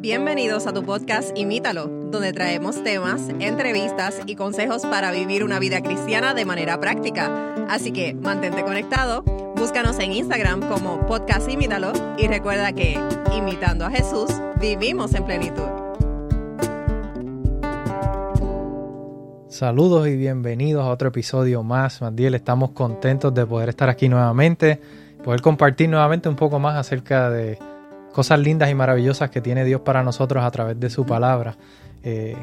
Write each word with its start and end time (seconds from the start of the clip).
Bienvenidos 0.00 0.66
a 0.66 0.72
tu 0.72 0.82
podcast 0.82 1.36
Imítalo, 1.36 1.86
donde 1.86 2.32
traemos 2.32 2.82
temas, 2.82 3.28
entrevistas 3.38 4.18
y 4.24 4.34
consejos 4.34 4.86
para 4.86 5.12
vivir 5.12 5.44
una 5.44 5.58
vida 5.58 5.82
cristiana 5.82 6.32
de 6.32 6.46
manera 6.46 6.80
práctica. 6.80 7.54
Así 7.68 7.92
que 7.92 8.14
mantente 8.14 8.62
conectado, 8.62 9.22
búscanos 9.56 9.98
en 9.98 10.12
Instagram 10.12 10.66
como 10.70 11.06
podcast 11.06 11.50
Imítalo 11.50 11.92
y 12.16 12.28
recuerda 12.28 12.72
que, 12.72 12.98
imitando 13.36 13.84
a 13.84 13.90
Jesús, 13.90 14.30
vivimos 14.58 15.12
en 15.14 15.26
plenitud. 15.26 15.68
Saludos 19.48 20.08
y 20.08 20.16
bienvenidos 20.16 20.82
a 20.82 20.88
otro 20.88 21.08
episodio 21.08 21.62
más. 21.62 22.00
Mandiel, 22.00 22.34
estamos 22.34 22.70
contentos 22.70 23.34
de 23.34 23.44
poder 23.44 23.68
estar 23.68 23.90
aquí 23.90 24.08
nuevamente, 24.08 24.80
poder 25.22 25.42
compartir 25.42 25.90
nuevamente 25.90 26.30
un 26.30 26.36
poco 26.36 26.58
más 26.58 26.76
acerca 26.76 27.28
de 27.28 27.58
cosas 28.12 28.38
lindas 28.38 28.70
y 28.70 28.74
maravillosas 28.74 29.30
que 29.30 29.40
tiene 29.40 29.64
Dios 29.64 29.80
para 29.82 30.02
nosotros 30.02 30.44
a 30.44 30.50
través 30.50 30.78
de 30.78 30.90
su 30.90 31.06
palabra. 31.06 31.56
Eh, 32.02 32.36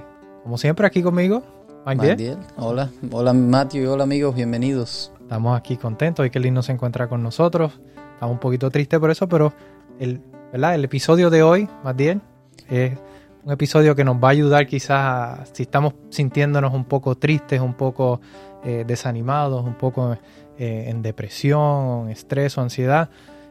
como 0.44 0.58
siempre, 0.58 0.88
aquí 0.88 1.02
conmigo, 1.02 1.44
Mandiel. 1.86 2.38
Hola, 2.58 2.90
hola 3.12 3.34
Matthew 3.34 3.84
y 3.84 3.86
hola 3.86 4.04
amigos, 4.04 4.36
bienvenidos. 4.36 5.12
Estamos 5.22 5.58
aquí 5.58 5.78
contentos 5.78 6.26
y 6.26 6.30
que 6.30 6.40
lindo 6.40 6.62
se 6.62 6.72
encuentra 6.72 7.08
con 7.08 7.22
nosotros. 7.22 7.80
Estamos 8.14 8.34
un 8.34 8.40
poquito 8.40 8.70
tristes 8.72 9.00
por 9.00 9.12
eso, 9.12 9.28
pero 9.28 9.54
el, 10.00 10.22
¿verdad? 10.52 10.76
el 10.76 10.86
episodio 10.86 11.30
de 11.30 11.44
hoy, 11.44 11.70
Mandiel, 11.84 12.22
es 12.70 12.98
un 13.44 13.52
episodio 13.52 13.96
que 13.96 14.04
nos 14.04 14.18
va 14.18 14.30
a 14.30 14.32
ayudar 14.32 14.68
quizás 14.68 15.50
si 15.54 15.64
estamos 15.64 15.94
sintiéndonos 16.10 16.74
un 16.74 16.86
poco 16.86 17.16
tristes, 17.16 17.60
un 17.62 17.74
poco 17.74 18.22
eh, 18.64 18.84
desanimados, 18.88 19.66
un 19.66 19.76
poco 19.76 20.18
eh, 20.58 20.86
en 20.88 21.02
depresión, 21.02 22.10
estrés 22.10 22.58
o 22.58 22.62
ansiedad 22.62 23.10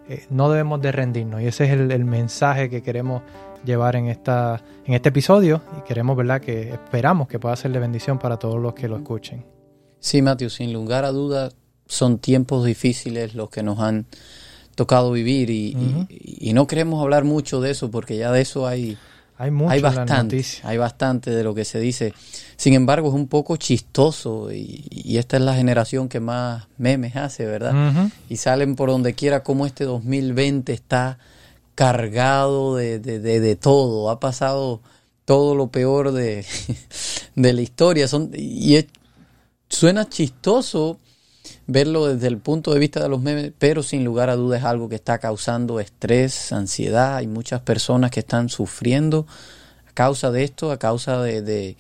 eh, 0.09 0.27
no 0.31 0.51
debemos 0.51 0.81
de 0.81 0.93
rendirnos. 0.93 1.41
Y 1.43 1.47
ese 1.47 1.65
es 1.65 1.73
el, 1.73 2.05
mensaje 2.05 2.71
que 2.71 2.83
queremos 2.83 3.23
llevar 3.65 3.97
en, 3.97 4.07
esta, 4.09 4.63
en 4.85 4.95
este 4.95 5.09
episodio 5.09 5.63
y 5.79 5.87
queremos, 5.87 6.17
¿verdad?, 6.17 6.41
que 6.41 6.71
esperamos 6.71 7.29
que 7.29 7.39
pueda 7.39 7.57
ser 7.57 7.73
de 7.73 7.79
bendición 7.79 8.19
para 8.19 8.37
todos 8.39 8.61
los 8.61 8.75
que 8.75 8.89
lo 8.89 8.97
escuchen. 8.97 9.45
Sí, 9.99 10.23
Matthew, 10.23 10.51
sin 10.51 10.73
lugar 10.73 11.05
a 11.05 11.11
dudas 11.11 11.57
son 11.87 12.19
tiempos 12.19 12.65
difíciles 12.65 13.35
los 13.35 13.51
que 13.51 13.63
nos 13.63 13.79
han 13.81 14.07
tocado 14.75 15.11
vivir 15.13 15.49
y 15.51 16.53
no 16.53 16.67
queremos 16.67 17.03
hablar 17.03 17.25
mucho 17.25 17.61
de 17.63 17.71
eso 17.71 17.91
porque 17.91 18.17
ya 18.17 18.31
de 18.31 18.43
eso 18.43 18.67
hay 18.67 18.99
hay, 19.39 19.51
hay 19.69 19.81
bastante, 19.83 20.45
hay 20.63 20.79
bastante 20.79 21.31
de 21.31 21.45
lo 21.45 21.55
que 21.55 21.65
se 21.65 21.79
dice. 21.79 22.15
Sin 22.57 22.73
embargo, 22.73 23.09
es 23.09 23.15
un 23.15 23.29
poco 23.29 23.57
chistoso 23.57 24.51
y, 24.51 25.17
esta 25.19 25.37
es 25.37 25.43
la 25.43 25.55
generación 25.55 26.09
que 26.09 26.21
más 26.21 26.69
memes 26.79 27.17
hace, 27.17 27.45
¿verdad? 27.45 28.11
Y 28.29 28.37
salen 28.37 28.77
por 28.77 28.91
donde 28.91 29.15
quiera 29.15 29.43
como 29.43 29.67
este 29.67 29.85
2020 29.85 30.73
está 30.73 31.19
cargado 31.75 32.77
de, 32.77 32.99
de, 32.99 33.19
de, 33.21 33.57
todo. 33.57 34.11
Ha 34.11 34.21
pasado 34.21 34.81
todo 35.27 35.55
lo 35.55 35.69
peor 35.69 36.13
de, 36.13 36.45
de 37.35 37.53
la 37.53 37.61
historia. 37.61 38.09
Son, 38.09 38.31
y 38.35 38.87
suena 39.69 40.09
chistoso 40.09 40.99
verlo 41.67 42.07
desde 42.07 42.29
el 42.29 42.39
punto 42.39 42.73
de 42.73 42.79
vista 42.79 43.03
de 43.03 43.09
los 43.09 43.21
memes, 43.21 43.53
pero 43.59 43.83
sin 43.83 44.05
lugar 44.05 44.31
a 44.31 44.37
dudas 44.37 44.61
es 44.61 44.65
algo 44.65 44.89
que 44.89 44.97
está 44.97 45.19
causando 45.19 45.81
estrés, 45.81 46.53
ansiedad. 46.53 47.17
Hay 47.17 47.27
muchas 47.27 47.61
personas 47.61 48.11
que 48.11 48.21
están 48.21 48.49
sufriendo 48.49 49.27
a 49.89 49.93
causa 49.93 50.31
de 50.31 50.45
esto, 50.45 50.71
a 50.71 50.79
causa 50.79 51.23
de, 51.23 51.77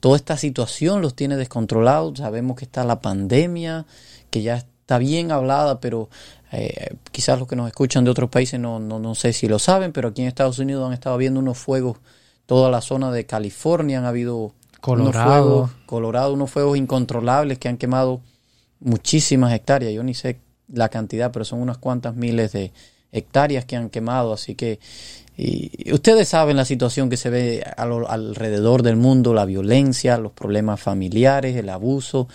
toda 0.00 0.16
esta 0.16 0.36
situación, 0.36 1.02
los 1.02 1.14
tiene 1.14 1.36
descontrolados. 1.36 2.18
Sabemos 2.18 2.56
que 2.56 2.64
está 2.64 2.84
la 2.84 3.00
pandemia, 3.00 3.86
que 4.30 4.42
ya 4.42 4.56
está 4.56 4.98
bien 4.98 5.32
hablada, 5.32 5.80
pero 5.80 6.08
eh, 6.52 6.96
quizás 7.10 7.38
los 7.38 7.48
que 7.48 7.56
nos 7.56 7.66
escuchan 7.66 8.04
de 8.04 8.10
otros 8.10 8.30
países 8.30 8.60
no, 8.60 8.78
no, 8.78 8.98
no 8.98 9.14
sé 9.14 9.32
si 9.32 9.48
lo 9.48 9.58
saben, 9.58 9.92
pero 9.92 10.08
aquí 10.08 10.22
en 10.22 10.28
Estados 10.28 10.58
Unidos 10.58 10.86
han 10.86 10.92
estado 10.92 11.16
viendo 11.16 11.40
unos 11.40 11.58
fuegos, 11.58 11.98
toda 12.46 12.70
la 12.70 12.80
zona 12.80 13.10
de 13.10 13.26
California 13.26 13.98
han 13.98 14.04
habido 14.04 14.52
Colorado. 14.80 15.08
unos 15.08 15.70
fuegos, 15.70 15.70
Colorado, 15.86 16.34
unos 16.34 16.50
fuegos 16.50 16.76
incontrolables 16.76 17.58
que 17.58 17.68
han 17.68 17.78
quemado 17.78 18.20
muchísimas 18.84 19.52
hectáreas, 19.52 19.92
yo 19.92 20.04
ni 20.04 20.14
sé 20.14 20.38
la 20.72 20.88
cantidad, 20.88 21.32
pero 21.32 21.44
son 21.44 21.60
unas 21.60 21.78
cuantas 21.78 22.14
miles 22.14 22.52
de 22.52 22.72
hectáreas 23.10 23.64
que 23.64 23.76
han 23.76 23.90
quemado, 23.90 24.32
así 24.32 24.54
que 24.54 24.78
y 25.36 25.92
ustedes 25.92 26.28
saben 26.28 26.56
la 26.56 26.64
situación 26.64 27.10
que 27.10 27.16
se 27.16 27.28
ve 27.28 27.64
alrededor 27.76 28.84
del 28.84 28.96
mundo, 28.96 29.34
la 29.34 29.44
violencia, 29.44 30.16
los 30.16 30.30
problemas 30.30 30.80
familiares, 30.80 31.56
el 31.56 31.70
abuso, 31.70 32.28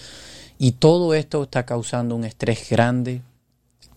y 0.58 0.74
todo 0.74 1.14
esto 1.14 1.44
está 1.44 1.66
causando 1.66 2.16
un 2.16 2.26
estrés 2.26 2.70
grande, 2.70 3.22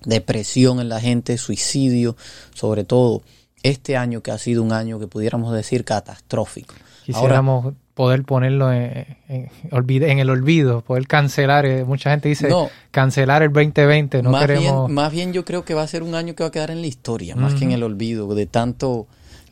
depresión 0.05 0.79
en 0.79 0.89
la 0.89 1.01
gente, 1.01 1.37
suicidio, 1.37 2.17
sobre 2.55 2.85
todo 2.85 3.23
este 3.65 3.97
año 3.97 4.23
que 4.23 4.31
ha 4.31 4.39
sido 4.39 4.63
un 4.63 4.73
año 4.73 5.01
que 5.01 5.09
pudiéramos 5.09 5.53
decir 5.53 5.85
catastrófico. 5.85 6.75
Quisiéramos 7.05 7.75
poder 7.95 8.25
ponerlo 8.25 8.73
en, 8.73 9.07
en, 9.29 10.19
el 10.19 10.31
olvido, 10.31 10.81
poder 10.83 11.07
cancelar. 11.07 11.67
Eh, 11.67 11.85
mucha 11.85 12.11
gente 12.11 12.29
dice 12.29 12.49
cancelar 12.91 13.43
el 13.43 13.53
2020, 13.53 14.23
no 14.23 14.31
más 14.31 14.43
queremos... 14.43 14.87
Bien, 14.87 14.95
más 14.95 15.13
bien 15.13 15.33
yo 15.33 15.45
creo 15.45 15.65
que 15.65 15.75
va 15.75 15.83
a 15.83 15.87
ser 15.87 16.03
un 16.03 16.15
año 16.15 16.35
que 16.35 16.43
va 16.43 16.49
a 16.49 16.53
quedar 16.53 16.71
en 16.71 16.81
la 16.81 16.87
historia, 16.87 17.37
más 17.37 17.55
que 17.55 17.65
en 17.65 17.73
el 17.73 17.83
olvido, 17.83 18.35
de 18.35 18.47
tanto 18.47 19.07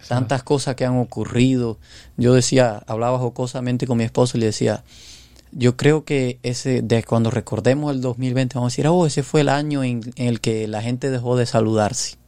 tantas 0.09 0.43
cosas 0.43 0.75
que 0.77 0.85
han 0.85 0.99
ocurrido. 0.99 1.79
Yo 2.17 2.35
decía, 2.35 2.83
hablaba 2.87 3.19
jocosamente 3.19 3.87
con 3.87 3.99
mi 3.99 4.05
esposo 4.05 4.39
y 4.39 4.41
le 4.41 4.47
decía, 4.47 4.83
yo 5.53 5.77
creo 5.77 6.05
que 6.05 6.39
ese 6.43 6.81
de 6.83 7.03
cuando 7.05 7.31
recordemos 7.31 7.95
el 7.95 8.01
2020 8.01 8.55
vamos 8.55 8.73
a 8.73 8.73
decir, 8.73 8.87
oh, 8.87 9.07
ese 9.07 9.23
fue 9.23 9.43
el 9.43 9.51
año 9.51 9.85
en 9.85 10.01
el 10.17 10.41
que 10.41 10.67
la 10.69 10.81
gente 10.81 11.11
dejó 11.11 11.37
de 11.37 11.45
saludarse 11.45 12.20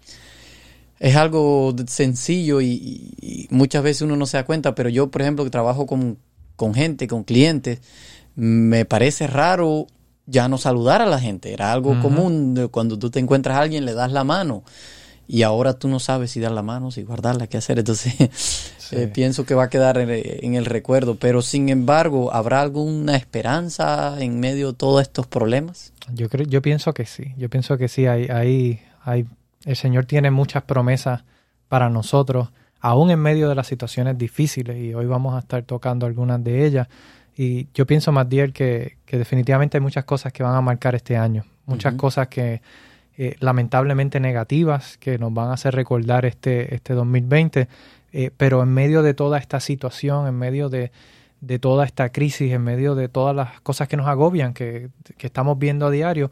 es 1.02 1.16
algo 1.16 1.74
sencillo 1.88 2.60
y, 2.60 3.48
muchas 3.50 3.82
veces 3.82 4.02
uno 4.02 4.16
no 4.16 4.24
se 4.24 4.36
da 4.36 4.44
cuenta, 4.44 4.76
pero 4.76 4.88
yo, 4.88 5.10
por 5.10 5.20
ejemplo, 5.20 5.42
que 5.44 5.50
trabajo 5.50 5.84
con, 5.84 6.16
gente, 6.74 7.08
con 7.08 7.24
clientes, 7.24 7.80
me 8.36 8.84
parece 8.84 9.26
raro 9.26 9.88
ya 10.26 10.48
no 10.48 10.58
saludar 10.58 11.02
a 11.02 11.06
la 11.06 11.18
gente. 11.18 11.52
Era 11.52 11.72
algo 11.72 12.00
común 12.00 12.68
cuando 12.70 13.00
tú 13.00 13.10
te 13.10 13.18
encuentras 13.18 13.56
a 13.56 13.62
alguien, 13.62 13.84
le 13.84 13.94
das 13.94 14.12
la 14.12 14.22
mano 14.22 14.62
y 15.26 15.42
ahora 15.42 15.74
tú 15.74 15.88
no 15.88 15.98
sabes 15.98 16.30
si 16.30 16.38
dar 16.38 16.52
la 16.52 16.62
mano, 16.62 16.92
si 16.92 17.02
guardarla, 17.02 17.48
qué 17.48 17.56
hacer. 17.56 17.80
Entonces, 17.80 18.14
eh, 18.92 19.10
pienso 19.12 19.44
que 19.44 19.56
va 19.56 19.64
a 19.64 19.70
quedar 19.70 19.98
en, 19.98 20.54
el 20.54 20.64
recuerdo. 20.66 21.16
Pero 21.16 21.42
sin 21.42 21.68
embargo, 21.68 22.32
¿habrá 22.32 22.60
alguna 22.60 23.16
esperanza 23.16 24.16
en 24.20 24.38
medio 24.38 24.68
de 24.68 24.78
todos 24.78 25.02
estos 25.02 25.26
problemas? 25.26 25.92
Yo 26.14 26.28
creo, 26.28 26.46
yo 26.46 26.62
pienso 26.62 26.94
que 26.94 27.06
sí. 27.06 27.34
Yo 27.36 27.50
pienso 27.50 27.76
que 27.76 27.88
sí. 27.88 28.06
Hay, 28.06 28.26
hay, 28.26 28.80
hay 29.02 29.26
el 29.64 29.76
Señor 29.76 30.06
tiene 30.06 30.30
muchas 30.30 30.62
promesas 30.64 31.24
para 31.68 31.88
nosotros, 31.88 32.50
aún 32.80 33.10
en 33.10 33.20
medio 33.20 33.48
de 33.48 33.54
las 33.54 33.66
situaciones 33.66 34.18
difíciles, 34.18 34.76
y 34.76 34.94
hoy 34.94 35.06
vamos 35.06 35.34
a 35.34 35.38
estar 35.38 35.62
tocando 35.62 36.06
algunas 36.06 36.42
de 36.42 36.66
ellas. 36.66 36.88
Y 37.36 37.68
yo 37.72 37.86
pienso, 37.86 38.12
Matiel, 38.12 38.52
que, 38.52 38.98
que 39.06 39.18
definitivamente 39.18 39.78
hay 39.78 39.80
muchas 39.80 40.04
cosas 40.04 40.32
que 40.32 40.42
van 40.42 40.54
a 40.54 40.60
marcar 40.60 40.94
este 40.94 41.16
año, 41.16 41.44
muchas 41.66 41.94
cosas 41.94 42.28
que 42.28 42.60
eh, 43.16 43.36
lamentablemente 43.40 44.20
negativas, 44.20 44.96
que 44.98 45.18
nos 45.18 45.32
van 45.34 45.50
a 45.50 45.52
hacer 45.52 45.74
recordar 45.74 46.24
este, 46.24 46.74
este 46.74 46.94
2020, 46.94 47.68
eh, 48.12 48.30
pero 48.36 48.62
en 48.62 48.70
medio 48.70 49.02
de 49.02 49.14
toda 49.14 49.38
esta 49.38 49.60
situación, 49.60 50.26
en 50.26 50.34
medio 50.34 50.70
de, 50.70 50.92
de, 51.40 51.58
toda 51.58 51.84
esta 51.84 52.10
crisis, 52.10 52.52
en 52.52 52.62
medio 52.62 52.94
de 52.94 53.08
todas 53.08 53.36
las 53.36 53.60
cosas 53.60 53.86
que 53.86 53.96
nos 53.98 54.06
agobian, 54.08 54.54
que, 54.54 54.88
que 55.18 55.26
estamos 55.26 55.58
viendo 55.58 55.86
a 55.86 55.90
diario, 55.90 56.30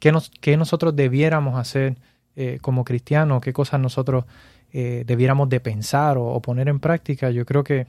¿qué, 0.00 0.12
nos, 0.12 0.30
qué 0.40 0.56
nosotros 0.58 0.94
debiéramos 0.94 1.58
hacer 1.58 1.96
eh, 2.36 2.58
como 2.60 2.84
cristianos, 2.84 3.40
qué 3.40 3.52
cosas 3.52 3.80
nosotros 3.80 4.24
eh, 4.72 5.04
debiéramos 5.06 5.48
de 5.48 5.60
pensar 5.60 6.18
o, 6.18 6.40
poner 6.40 6.68
en 6.68 6.80
práctica, 6.80 7.30
yo 7.30 7.44
creo 7.44 7.64
que 7.64 7.86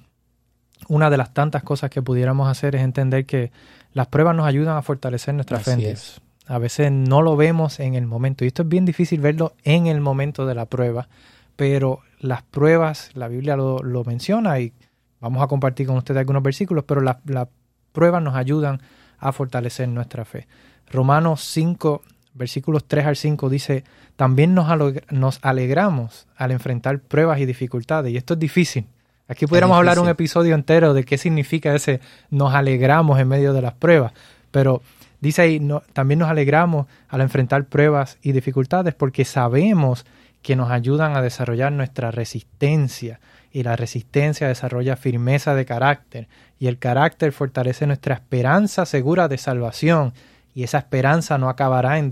una 0.88 1.10
de 1.10 1.18
las 1.18 1.34
tantas 1.34 1.64
cosas 1.64 1.90
que 1.90 2.02
pudiéramos 2.02 2.48
hacer 2.48 2.76
es 2.76 2.82
entender 2.82 3.26
que 3.26 3.52
las 3.94 4.08
pruebas 4.08 4.36
nos 4.36 4.48
ayudan 4.48 4.78
a 4.78 4.82
fortalecer 4.82 5.34
nuestra 5.34 5.60
fe 5.60 5.96
A 6.48 6.58
veces 6.58 6.92
no 6.92 7.22
lo 7.22 7.36
vemos 7.36 7.80
en 7.80 7.96
el 7.96 8.06
momento, 8.06 8.46
y 8.46 8.48
esto 8.48 8.64
es 8.64 8.70
bien 8.70 8.86
difícil 8.86 9.20
verlo 9.20 9.54
en 9.64 9.88
el 9.88 10.00
momento 10.00 10.46
de 10.46 10.56
la 10.56 10.66
prueba, 10.66 11.10
pero 11.56 12.00
las 12.20 12.44
pruebas, 12.44 13.12
la 13.14 13.28
Biblia 13.28 13.58
lo, 13.58 14.04
menciona 14.06 14.60
y 14.60 14.74
vamos 15.20 15.44
a 15.44 15.48
compartir 15.48 15.86
con 15.88 15.98
ustedes 15.98 16.20
algunos 16.20 16.44
versículos, 16.44 16.86
pero 16.86 17.02
las 17.02 17.18
pruebas 17.92 18.24
nos 18.24 18.36
ayudan 18.36 18.82
a 19.20 19.32
fortalecer 19.32 19.88
nuestra 19.90 20.26
fe. 20.26 20.48
Romanos 20.92 21.42
5, 21.42 22.02
versículos 22.34 22.86
3 22.88 23.06
al 23.06 23.16
5 23.16 23.50
dice, 23.50 23.84
también 24.20 24.54
nos, 24.54 24.68
nos 25.12 25.40
alegramos 25.44 26.28
al 26.36 26.52
enfrentar 26.52 27.00
pruebas 27.00 27.40
y 27.40 27.46
dificultades. 27.46 28.12
Y 28.12 28.18
esto 28.18 28.34
es 28.34 28.40
difícil. 28.42 28.86
Aquí 29.30 29.48
pudiéramos 29.48 29.78
hablar 29.78 29.98
un 29.98 30.10
episodio 30.10 30.56
entero 30.56 30.94
de 30.94 31.06
qué 31.06 31.18
significa 31.18 31.74
ese 31.74 32.02
nos 32.30 32.54
alegramos 32.54 33.18
en 33.18 33.30
medio 33.30 33.54
de 33.54 33.62
las 33.62 33.76
pruebas. 33.76 34.12
Pero 34.52 34.82
dice 35.22 35.44
ahí, 35.44 35.62
no, 35.62 35.84
también 35.94 36.20
nos 36.20 36.30
alegramos 36.30 36.88
al 37.08 37.22
enfrentar 37.22 37.64
pruebas 37.64 38.18
y 38.22 38.34
dificultades 38.34 38.94
porque 38.94 39.24
sabemos 39.24 40.06
que 40.42 40.58
nos 40.58 40.70
ayudan 40.70 41.16
a 41.16 41.22
desarrollar 41.22 41.72
nuestra 41.72 42.12
resistencia. 42.12 43.22
Y 43.54 43.64
la 43.64 43.78
resistencia 43.78 44.50
desarrolla 44.50 44.98
firmeza 44.98 45.56
de 45.56 45.64
carácter. 45.64 46.28
Y 46.60 46.68
el 46.68 46.78
carácter 46.78 47.32
fortalece 47.32 47.88
nuestra 47.88 48.16
esperanza 48.16 48.86
segura 48.86 49.30
de 49.30 49.38
salvación 49.38 50.12
y 50.54 50.64
esa 50.64 50.80
esperanza 50.80 51.38
no 51.38 51.48
acabará 51.48 52.00
en, 52.00 52.10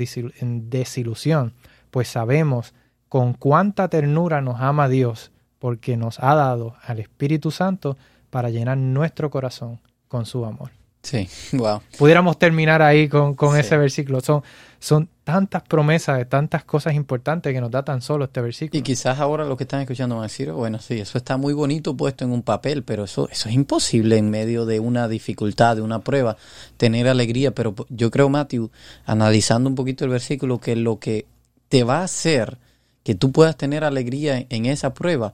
desilusión, 0.69 1.51
pues 1.92 2.07
sabemos 2.07 2.74
con 3.10 3.34
cuánta 3.34 3.88
ternura 3.88 4.42
nos 4.42 4.60
ama 4.60 4.89
Dios 4.89 5.31
porque 5.60 5.98
nos 5.98 6.19
ha 6.19 6.36
dado 6.36 6.75
al 6.84 7.00
Espíritu 7.00 7.51
Santo 7.51 7.98
para 8.30 8.50
llenar 8.50 8.78
nuestro 8.78 9.30
corazón 9.30 9.80
con 10.07 10.25
su 10.25 10.45
amor. 10.45 10.72
Sí, 11.07 11.30
wow. 11.54 11.81
Pudiéramos 11.98 12.38
terminar 12.38 12.81
ahí 12.81 13.07
con, 13.07 13.36
ese 13.57 13.78
versículo. 13.78 14.19
Son, 14.19 14.44
son 14.80 15.07
tantas 15.24 15.63
promesas 15.63 16.18
de 16.18 16.25
tantas 16.25 16.66
cosas 16.66 16.95
importantes 16.95 17.54
que 17.54 17.62
nos 17.62 17.72
da 17.72 17.84
tan 17.84 18.01
solo 18.01 18.25
este 18.25 18.42
versículo. 18.42 18.78
Y 18.78 18.81
quizás 18.81 19.19
ahora 19.19 19.45
lo 19.45 19.56
que 19.56 19.63
están 19.63 19.81
escuchando 19.81 20.16
van 20.16 20.25
a 20.25 20.28
decir, 20.28 20.51
bueno, 20.51 20.80
sí, 20.80 21.00
eso 21.00 21.18
está 21.18 21.38
muy 21.38 21.54
bonito 21.54 21.95
puesto 21.95 22.25
en 22.25 22.31
un 22.31 22.42
papel, 22.42 22.84
pero 22.84 23.06
eso, 23.06 23.30
eso 23.30 23.48
es 23.48 23.56
imposible 23.56 24.18
en 24.18 24.30
medio 24.30 24.66
de 24.66 24.81
una 24.81 25.07
dificultad, 25.07 25.78
de 25.78 25.81
una 25.81 26.00
prueba, 26.00 26.36
tener 26.75 27.07
alegría. 27.07 27.51
Pero 27.51 27.74
yo 27.89 28.12
creo, 28.12 28.28
Matthew, 28.28 28.69
analizando 29.06 29.69
un 29.69 29.75
poquito 29.75 30.04
el 30.04 30.12
versículo, 30.12 30.60
que 30.60 30.75
lo 30.75 31.00
que 31.00 31.25
te 31.69 31.84
va 31.84 32.00
a 32.00 32.04
hacer 32.04 32.58
que 33.04 33.16
tú 33.16 33.31
puedas 33.31 33.58
tener 33.58 33.84
alegría 33.84 34.46
en 34.50 34.66
esa 34.66 34.94
prueba 34.94 35.34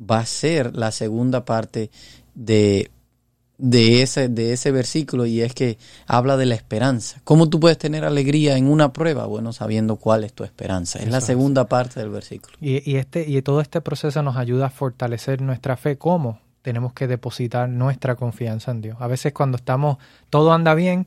va 0.00 0.18
a 0.18 0.26
ser 0.26 0.76
la 0.76 0.92
segunda 0.92 1.44
parte 1.44 1.90
de 2.34 2.90
de 3.60 4.02
ese, 4.02 4.28
de 4.28 4.52
ese 4.52 4.72
versículo 4.72 5.26
y 5.26 5.42
es 5.42 5.54
que 5.54 5.78
habla 6.06 6.36
de 6.36 6.46
la 6.46 6.54
esperanza. 6.54 7.20
¿Cómo 7.24 7.48
tú 7.48 7.60
puedes 7.60 7.78
tener 7.78 8.04
alegría 8.04 8.56
en 8.56 8.68
una 8.68 8.92
prueba? 8.92 9.26
Bueno, 9.26 9.52
sabiendo 9.52 9.96
cuál 9.96 10.24
es 10.24 10.32
tu 10.32 10.44
esperanza. 10.44 10.98
Es 10.98 11.10
la 11.10 11.20
segunda 11.20 11.66
parte 11.66 12.00
del 12.00 12.08
versículo. 12.08 12.56
Y, 12.60 12.96
este, 12.96 13.28
y 13.28 13.40
todo 13.42 13.60
este 13.60 13.80
proceso 13.80 14.22
nos 14.22 14.36
ayuda 14.36 14.66
a 14.66 14.70
fortalecer 14.70 15.42
nuestra 15.42 15.76
fe. 15.76 15.98
¿Cómo? 15.98 16.40
Tenemos 16.62 16.92
que 16.92 17.06
depositar 17.06 17.68
nuestra 17.68 18.16
confianza 18.16 18.70
en 18.70 18.80
Dios. 18.80 18.96
A 19.00 19.06
veces 19.06 19.32
cuando 19.32 19.56
estamos, 19.56 19.98
todo 20.30 20.52
anda 20.52 20.74
bien, 20.74 21.06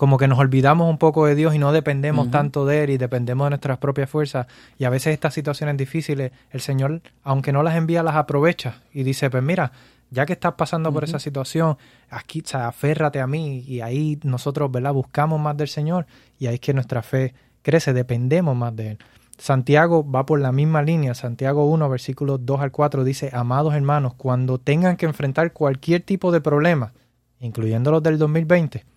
como 0.00 0.16
que 0.16 0.28
nos 0.28 0.38
olvidamos 0.38 0.88
un 0.88 0.96
poco 0.96 1.26
de 1.26 1.34
Dios 1.34 1.54
y 1.54 1.58
no 1.58 1.72
dependemos 1.72 2.30
tanto 2.30 2.64
de 2.64 2.84
Él 2.84 2.88
y 2.88 2.96
dependemos 2.96 3.44
de 3.44 3.50
nuestras 3.50 3.76
propias 3.76 4.08
fuerzas. 4.08 4.46
Y 4.78 4.84
a 4.84 4.88
veces 4.88 5.12
estas 5.12 5.34
situaciones 5.34 5.76
difíciles, 5.76 6.32
el 6.48 6.62
Señor, 6.62 7.02
aunque 7.22 7.52
no 7.52 7.62
las 7.62 7.74
envía, 7.76 8.02
las 8.02 8.14
aprovecha 8.14 8.80
y 8.94 9.02
dice, 9.02 9.28
pues 9.28 9.42
mira, 9.42 9.72
ya 10.08 10.24
que 10.24 10.32
estás 10.32 10.54
pasando 10.54 10.90
por 10.90 11.04
esa 11.04 11.18
situación, 11.18 11.76
aquí, 12.08 12.42
o 12.54 12.56
aférrate 12.56 13.20
a 13.20 13.26
mí 13.26 13.62
y 13.68 13.82
ahí 13.82 14.18
nosotros, 14.22 14.72
¿verdad? 14.72 14.94
Buscamos 14.94 15.38
más 15.38 15.54
del 15.58 15.68
Señor 15.68 16.06
y 16.38 16.46
ahí 16.46 16.54
es 16.54 16.60
que 16.60 16.72
nuestra 16.72 17.02
fe 17.02 17.34
crece, 17.60 17.92
dependemos 17.92 18.56
más 18.56 18.74
de 18.74 18.92
Él. 18.92 18.98
Santiago 19.36 20.10
va 20.10 20.24
por 20.24 20.40
la 20.40 20.50
misma 20.50 20.80
línea. 20.80 21.12
Santiago 21.12 21.66
1, 21.66 21.90
versículos 21.90 22.40
2 22.46 22.58
al 22.62 22.72
4 22.72 23.04
dice, 23.04 23.28
amados 23.34 23.74
hermanos, 23.74 24.14
cuando 24.14 24.56
tengan 24.56 24.96
que 24.96 25.04
enfrentar 25.04 25.52
cualquier 25.52 26.00
tipo 26.00 26.32
de 26.32 26.40
problema, 26.40 26.94
incluyendo 27.38 27.90
los 27.90 28.02
del 28.02 28.16
2020, 28.16 28.88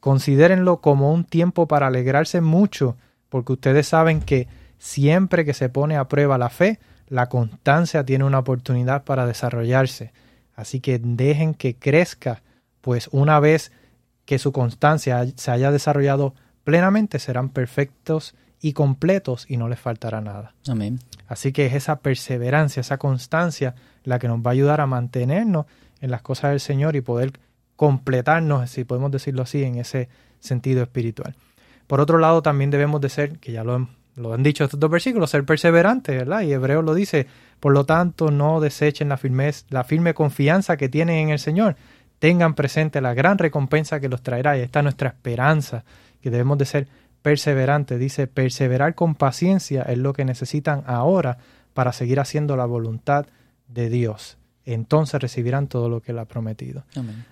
considérenlo 0.00 0.80
como 0.80 1.12
un 1.12 1.24
tiempo 1.24 1.66
para 1.66 1.88
alegrarse 1.88 2.40
mucho, 2.40 2.96
porque 3.28 3.52
ustedes 3.52 3.88
saben 3.88 4.20
que 4.20 4.48
siempre 4.78 5.44
que 5.44 5.54
se 5.54 5.68
pone 5.68 5.96
a 5.96 6.08
prueba 6.08 6.38
la 6.38 6.50
fe, 6.50 6.78
la 7.08 7.28
constancia 7.28 8.04
tiene 8.04 8.24
una 8.24 8.38
oportunidad 8.38 9.04
para 9.04 9.26
desarrollarse. 9.26 10.12
Así 10.54 10.80
que 10.80 10.98
dejen 10.98 11.54
que 11.54 11.76
crezca, 11.76 12.42
pues 12.80 13.08
una 13.12 13.40
vez 13.40 13.72
que 14.24 14.38
su 14.38 14.52
constancia 14.52 15.26
se 15.36 15.50
haya 15.50 15.70
desarrollado 15.70 16.34
plenamente, 16.64 17.18
serán 17.18 17.48
perfectos 17.48 18.34
y 18.60 18.72
completos 18.72 19.46
y 19.48 19.56
no 19.56 19.68
les 19.68 19.78
faltará 19.78 20.20
nada. 20.20 20.54
Amén. 20.68 20.98
Así 21.26 21.52
que 21.52 21.66
es 21.66 21.74
esa 21.74 22.00
perseverancia, 22.00 22.80
esa 22.80 22.98
constancia 22.98 23.74
la 24.04 24.18
que 24.18 24.28
nos 24.28 24.40
va 24.40 24.50
a 24.50 24.52
ayudar 24.52 24.80
a 24.80 24.86
mantenernos 24.86 25.66
en 26.00 26.10
las 26.10 26.22
cosas 26.22 26.50
del 26.50 26.60
Señor 26.60 26.96
y 26.96 27.00
poder 27.00 27.32
completarnos, 27.78 28.68
si 28.70 28.82
podemos 28.82 29.12
decirlo 29.12 29.42
así, 29.42 29.62
en 29.62 29.76
ese 29.76 30.08
sentido 30.40 30.82
espiritual. 30.82 31.36
Por 31.86 32.00
otro 32.00 32.18
lado, 32.18 32.42
también 32.42 32.72
debemos 32.72 33.00
de 33.00 33.08
ser, 33.08 33.38
que 33.38 33.52
ya 33.52 33.62
lo, 33.62 33.88
lo 34.16 34.34
han 34.34 34.42
dicho 34.42 34.64
estos 34.64 34.80
dos 34.80 34.90
versículos, 34.90 35.30
ser 35.30 35.44
perseverantes, 35.44 36.18
¿verdad? 36.18 36.40
Y 36.40 36.52
Hebreo 36.52 36.82
lo 36.82 36.92
dice, 36.92 37.28
por 37.60 37.72
lo 37.72 37.84
tanto, 37.84 38.32
no 38.32 38.60
desechen 38.60 39.08
la, 39.08 39.16
firmez, 39.16 39.64
la 39.70 39.84
firme 39.84 40.12
confianza 40.12 40.76
que 40.76 40.88
tienen 40.88 41.18
en 41.18 41.30
el 41.30 41.38
Señor. 41.38 41.76
Tengan 42.18 42.54
presente 42.54 43.00
la 43.00 43.14
gran 43.14 43.38
recompensa 43.38 44.00
que 44.00 44.08
los 44.08 44.22
traerá. 44.22 44.58
Y 44.58 44.62
esta 44.62 44.80
es 44.80 44.82
nuestra 44.82 45.10
esperanza, 45.10 45.84
que 46.20 46.30
debemos 46.30 46.58
de 46.58 46.64
ser 46.64 46.88
perseverantes. 47.22 48.00
Dice, 48.00 48.26
perseverar 48.26 48.96
con 48.96 49.14
paciencia 49.14 49.82
es 49.82 49.98
lo 49.98 50.14
que 50.14 50.24
necesitan 50.24 50.82
ahora 50.84 51.38
para 51.74 51.92
seguir 51.92 52.18
haciendo 52.18 52.56
la 52.56 52.64
voluntad 52.64 53.26
de 53.68 53.88
Dios. 53.88 54.37
Entonces 54.74 55.18
recibirán 55.20 55.66
todo 55.66 55.88
lo 55.88 56.02
que 56.02 56.12
Él 56.12 56.18
ha 56.18 56.26
prometido. 56.26 56.84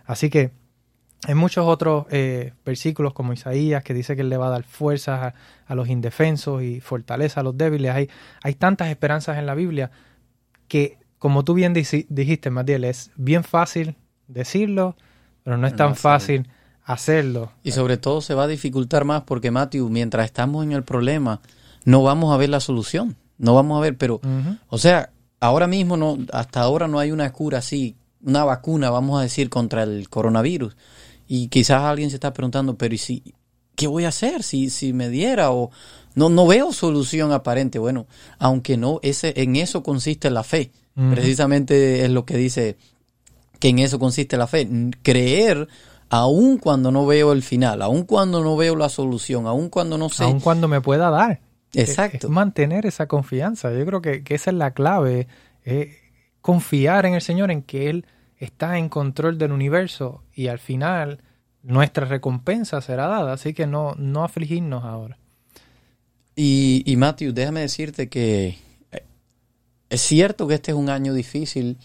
Así 0.06 0.30
que 0.30 0.52
hay 1.26 1.34
muchos 1.34 1.66
otros 1.66 2.06
eh, 2.10 2.54
versículos 2.64 3.12
como 3.12 3.34
Isaías 3.34 3.84
que 3.84 3.92
dice 3.92 4.16
que 4.16 4.22
Él 4.22 4.30
le 4.30 4.38
va 4.38 4.46
a 4.46 4.50
dar 4.50 4.62
fuerzas 4.62 5.34
a, 5.66 5.74
los 5.74 5.88
indefensos 5.88 6.62
y 6.62 6.80
fortaleza 6.80 7.40
a 7.40 7.42
los 7.42 7.58
débiles. 7.58 7.92
Hay, 7.92 8.08
hay 8.42 8.54
tantas 8.54 8.88
esperanzas 8.88 9.36
en 9.36 9.44
la 9.44 9.54
Biblia 9.54 9.90
que, 10.66 10.96
como 11.18 11.44
tú 11.44 11.52
bien 11.52 11.74
dijiste, 11.74 12.48
Matiel, 12.48 12.84
es 12.84 13.10
bien 13.16 13.44
fácil 13.44 13.96
decirlo, 14.28 14.96
pero 15.42 15.58
no 15.58 15.66
es 15.66 15.76
tan 15.76 15.94
fácil 15.94 16.48
hacerlo. 16.84 17.52
Y 17.62 17.72
sobre 17.72 17.98
todo 17.98 18.22
se 18.22 18.32
va 18.32 18.44
a 18.44 18.48
dificultar 18.48 19.04
más 19.04 19.24
porque, 19.24 19.50
Matthew, 19.50 19.90
mientras 19.90 20.24
estamos 20.24 20.64
en 20.64 20.72
el 20.72 20.84
problema, 20.84 21.40
no 21.84 22.02
vamos 22.02 22.32
a 22.32 22.38
ver 22.38 22.48
la 22.48 22.60
solución. 22.60 23.16
No 23.36 23.54
vamos 23.54 23.76
a 23.76 23.82
ver, 23.82 23.98
pero, 23.98 24.22
o 24.68 24.78
sea, 24.78 25.10
ahora 25.40 25.66
mismo, 25.66 25.96
no, 25.96 26.18
hasta 26.32 26.60
ahora 26.60 26.88
no 26.88 26.98
hay 26.98 27.10
una 27.10 27.32
cura 27.32 27.58
así, 27.58 27.96
una 28.24 28.44
vacuna, 28.44 28.90
vamos 28.90 29.18
a 29.18 29.22
decir, 29.22 29.48
contra 29.48 29.82
el 29.82 30.08
coronavirus. 30.08 30.76
Y 31.28 31.48
quizás 31.48 31.82
alguien 31.82 32.10
se 32.10 32.16
está 32.16 32.32
preguntando, 32.32 32.76
pero 32.76 32.94
¿y 32.94 32.98
si, 32.98 33.34
qué 33.74 33.86
voy 33.86 34.04
a 34.04 34.08
hacer 34.08 34.42
si, 34.42 34.70
si 34.70 34.92
me 34.92 35.08
diera? 35.08 35.50
O 35.50 35.70
no, 36.14 36.28
no 36.28 36.46
veo 36.46 36.72
solución 36.72 37.32
aparente. 37.32 37.78
Bueno, 37.78 38.06
aunque 38.38 38.76
no, 38.76 39.00
ese, 39.02 39.34
en 39.36 39.56
eso 39.56 39.82
consiste 39.82 40.30
la 40.30 40.42
fe. 40.42 40.72
Precisamente 41.10 42.06
es 42.06 42.10
lo 42.10 42.24
que 42.24 42.38
dice 42.38 42.78
que 43.60 43.68
en 43.68 43.80
eso 43.80 43.98
consiste 43.98 44.38
la 44.38 44.46
fe. 44.46 44.66
Creer 45.02 45.68
aun 46.08 46.56
cuando 46.56 46.90
no 46.90 47.04
veo 47.04 47.32
el 47.32 47.42
final, 47.42 47.82
aun 47.82 48.04
cuando 48.04 48.42
no 48.42 48.56
veo 48.56 48.76
la 48.76 48.88
solución, 48.88 49.46
aun 49.46 49.68
cuando 49.68 49.98
no 49.98 50.08
sé. 50.08 50.24
Aun 50.24 50.40
cuando 50.40 50.68
me 50.68 50.80
pueda 50.80 51.10
dar. 51.10 51.40
Exacto. 51.80 52.28
mantener 52.28 52.86
esa 52.86 53.06
confianza. 53.06 53.72
Yo 53.72 53.84
creo 53.86 54.02
que, 54.02 54.22
esa 54.28 54.50
es 54.50 54.56
la 54.56 54.72
clave. 54.72 55.28
confiar 56.40 57.06
en 57.06 57.14
el 57.14 57.20
Señor, 57.22 57.50
en 57.50 57.62
que 57.62 57.90
Él 57.90 58.06
está 58.38 58.78
en 58.78 58.88
control 58.88 59.38
del 59.38 59.52
universo 59.52 60.22
y 60.34 60.48
al 60.48 60.58
final 60.58 61.20
nuestra 61.62 62.06
recompensa 62.06 62.80
será 62.80 63.08
dada. 63.08 63.32
Así 63.32 63.54
que 63.54 63.66
no, 63.66 63.94
no 63.98 64.24
afligirnos 64.24 64.84
ahora. 64.84 65.18
Y, 66.36 66.82
y 66.84 66.96
Matthew, 66.96 67.32
déjame 67.32 67.60
decirte 67.60 68.08
que 68.08 68.58
eh, 68.92 69.02
es 69.88 70.00
cierto 70.02 70.46
que 70.46 70.54
este 70.54 70.72
es 70.72 70.76
un 70.76 70.90
año 70.90 71.14
difícil, 71.14 71.78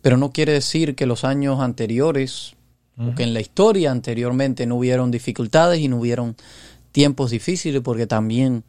pero 0.00 0.16
no 0.16 0.32
quiere 0.32 0.52
decir 0.52 0.94
que 0.94 1.04
los 1.04 1.24
años 1.24 1.60
anteriores, 1.60 2.56
o 2.96 3.14
que 3.14 3.22
en 3.22 3.34
la 3.34 3.40
historia 3.40 3.90
anteriormente 3.90 4.66
no 4.66 4.76
hubieron 4.76 5.10
dificultades 5.10 5.80
y 5.80 5.88
no 5.88 5.98
hubieron 5.98 6.36
tiempos 6.92 7.30
difíciles, 7.30 7.82
porque 7.82 8.06
también, 8.06 8.64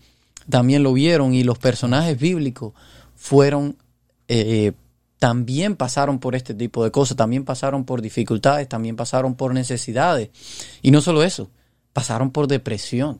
también 0.50 0.83
lo 0.83 0.93
vieron 0.93 1.33
y 1.33 1.43
los 1.43 1.57
personajes 1.57 2.19
bíblicos 2.19 2.74
fueron, 3.15 3.77
eh, 4.27 4.74
también 5.19 5.75
pasaron 5.75 6.19
por 6.19 6.36
este 6.36 6.53
tipo 6.53 6.83
de 6.83 6.91
cosas, 6.91 7.17
también 7.17 7.45
pasaron 7.45 7.86
por 7.86 8.01
dificultades, 8.01 8.67
también 8.67 8.95
pasaron 8.95 9.36
por 9.36 9.53
necesidades. 9.53 10.29
Y 10.81 10.91
no 10.91 11.01
solo 11.01 11.24
eso, 11.24 11.50
pasaron 11.93 12.31
por 12.31 12.48
depresión 12.48 13.19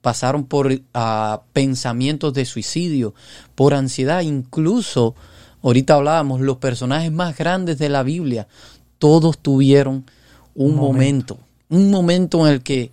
pasaron 0.00 0.44
por 0.44 0.80
ah, 0.94 1.42
pensamientos 1.52 2.32
de 2.34 2.44
suicidio, 2.44 3.14
por 3.54 3.74
ansiedad, 3.74 4.22
incluso, 4.22 5.14
ahorita 5.62 5.94
hablábamos, 5.94 6.40
los 6.40 6.56
personajes 6.56 7.12
más 7.12 7.36
grandes 7.36 7.78
de 7.78 7.88
la 7.88 8.02
Biblia, 8.02 8.48
todos 8.98 9.38
tuvieron 9.38 10.04
un, 10.54 10.76
momento. 10.76 11.38
un 11.68 11.90
momento 11.90 12.46
en 12.46 12.52
el 12.52 12.62
que 12.62 12.90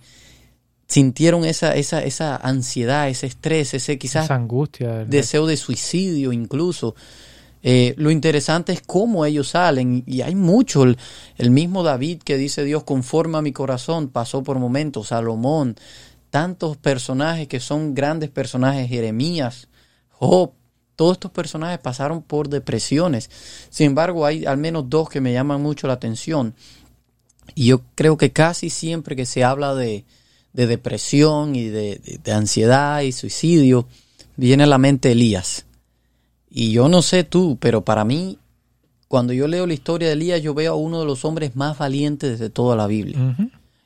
sintieron 0.88 1.44
esa, 1.44 1.74
esa, 1.74 2.02
esa 2.02 2.36
ansiedad, 2.36 3.08
ese 3.08 3.26
estrés, 3.26 3.74
ese 3.74 3.98
quizás 3.98 4.30
angustia, 4.30 5.04
deseo 5.04 5.46
de 5.46 5.56
suicidio 5.56 6.32
incluso. 6.32 6.94
Eh, 7.62 7.94
lo 7.98 8.10
interesante 8.10 8.72
es 8.72 8.80
cómo 8.80 9.26
ellos 9.26 9.48
salen 9.48 10.02
y 10.06 10.22
hay 10.22 10.34
mucho. 10.34 10.84
El, 10.84 10.96
el, 11.36 11.50
mismo 11.50 11.82
David 11.82 12.22
que 12.22 12.36
dice 12.36 12.64
Dios 12.64 12.84
conforma 12.84 13.42
mi 13.42 13.52
corazón 13.52 14.08
pasó 14.08 14.42
por 14.42 14.58
momentos, 14.58 15.08
Salomón, 15.08 15.76
tantos 16.30 16.76
personajes 16.78 17.48
que 17.48 17.60
son 17.60 17.94
grandes 17.94 18.30
personajes, 18.30 18.88
Jeremías, 18.88 19.68
Job, 20.10 20.52
todos 20.96 21.12
estos 21.12 21.30
personajes 21.30 21.78
pasaron 21.80 22.22
por 22.22 22.48
depresiones. 22.48 23.30
Sin 23.70 23.88
embargo, 23.88 24.24
hay 24.24 24.46
al 24.46 24.56
menos 24.56 24.88
dos 24.88 25.10
que 25.10 25.20
me 25.20 25.32
llaman 25.32 25.62
mucho 25.62 25.86
la 25.86 25.92
atención. 25.92 26.54
Y 27.54 27.66
yo 27.66 27.82
creo 27.94 28.16
que 28.16 28.32
casi 28.32 28.70
siempre 28.70 29.14
que 29.14 29.26
se 29.26 29.44
habla 29.44 29.74
de, 29.74 30.04
depresión 30.66 31.54
y 31.54 31.68
de, 31.68 32.20
ansiedad 32.32 33.02
y 33.02 33.12
suicidio, 33.12 33.86
viene 34.36 34.64
a 34.64 34.66
la 34.66 34.78
mente 34.78 35.12
Elías. 35.12 35.66
Y 36.50 36.72
yo 36.72 36.88
no 36.88 37.02
sé 37.02 37.24
tú, 37.24 37.58
pero 37.60 37.84
para 37.84 38.04
mí, 38.04 38.38
cuando 39.06 39.32
yo 39.32 39.46
leo 39.48 39.66
la 39.66 39.74
historia 39.74 40.08
de 40.08 40.14
Elías, 40.14 40.42
yo 40.42 40.54
veo 40.54 40.72
a 40.72 40.76
uno 40.76 41.00
de 41.00 41.06
los 41.06 41.24
hombres 41.24 41.56
más 41.56 41.78
valientes 41.78 42.38
de 42.38 42.50
toda 42.50 42.76
la 42.76 42.86
Biblia. 42.86 43.36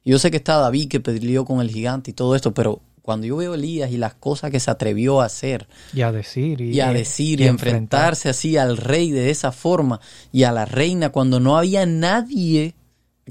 Yo 0.05 0.19
sé 0.19 0.31
que 0.31 0.39
está 0.39 0.57
David 0.57 0.89
que 0.89 1.01
peleó 1.01 1.45
con 1.45 1.61
el 1.61 1.71
gigante 1.71 2.11
y 2.11 2.15
todo 2.15 2.35
esto, 2.35 2.53
pero 2.55 2.81
cuando 3.03 3.27
yo 3.27 3.37
veo 3.37 3.53
a 3.53 3.57
Elías 3.57 3.91
y 3.91 3.99
las 3.99 4.15
cosas 4.15 4.51
que 4.51 4.61
se 4.61 4.71
atrevió 4.71 5.21
a 5.21 5.27
hacer. 5.27 5.69
Y 5.93 6.03
a 6.03 6.13
decir. 6.13 6.61
Y, 6.61 6.81
a 6.81 6.93
decir 6.93 7.41
y, 7.41 7.47
enfrentarse 7.47 8.29
así 8.29 8.57
al 8.57 8.77
rey 8.77 9.11
de 9.11 9.31
esa 9.31 9.53
forma 9.53 10.01
y 10.31 10.45
a 10.45 10.53
la 10.53 10.65
reina 10.65 11.11
cuando 11.11 11.41
no 11.41 11.59
había 11.59 11.85
nadie 11.85 12.75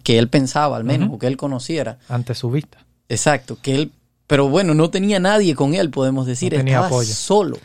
que 0.03 0.19
él 0.19 0.29
pensaba 0.29 0.77
al 0.77 0.83
menos 0.83 1.09
o 1.13 1.19
que 1.19 1.27
él 1.27 1.37
conociera. 1.37 1.99
Ante 2.09 2.35
su 2.35 2.51
vista. 2.51 2.85
Exacto, 3.11 3.57
que 3.61 3.75
él, 3.75 3.91
pero 4.25 4.47
bueno, 4.47 4.73
no 4.73 4.89
tenía 4.89 5.19
nadie 5.19 5.53
con 5.53 5.73
él, 5.73 5.89
podemos 5.89 6.25
decir, 6.25 6.53
tenía 6.53 6.81
estaba 6.81 7.03
solo. 7.03 7.57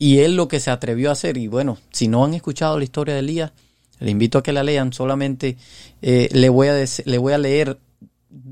Y 0.00 0.18
él 0.18 0.34
lo 0.34 0.48
que 0.48 0.58
se 0.58 0.72
atrevió 0.72 1.10
a 1.10 1.12
hacer, 1.12 1.36
y 1.36 1.46
bueno, 1.46 1.78
si 1.92 2.08
no 2.08 2.24
han 2.24 2.34
escuchado 2.34 2.76
la 2.76 2.82
historia 2.82 3.14
de 3.14 3.20
Elías, 3.20 3.52
le 4.00 4.10
invito 4.10 4.38
a 4.38 4.42
que 4.42 4.52
la 4.52 4.64
lean, 4.64 4.92
solamente 4.92 5.56
eh, 6.02 6.28
le, 6.32 6.48
voy 6.48 6.68
a 6.68 6.74
le 7.04 7.18
voy 7.18 7.32
a 7.32 7.38
leer 7.38 7.78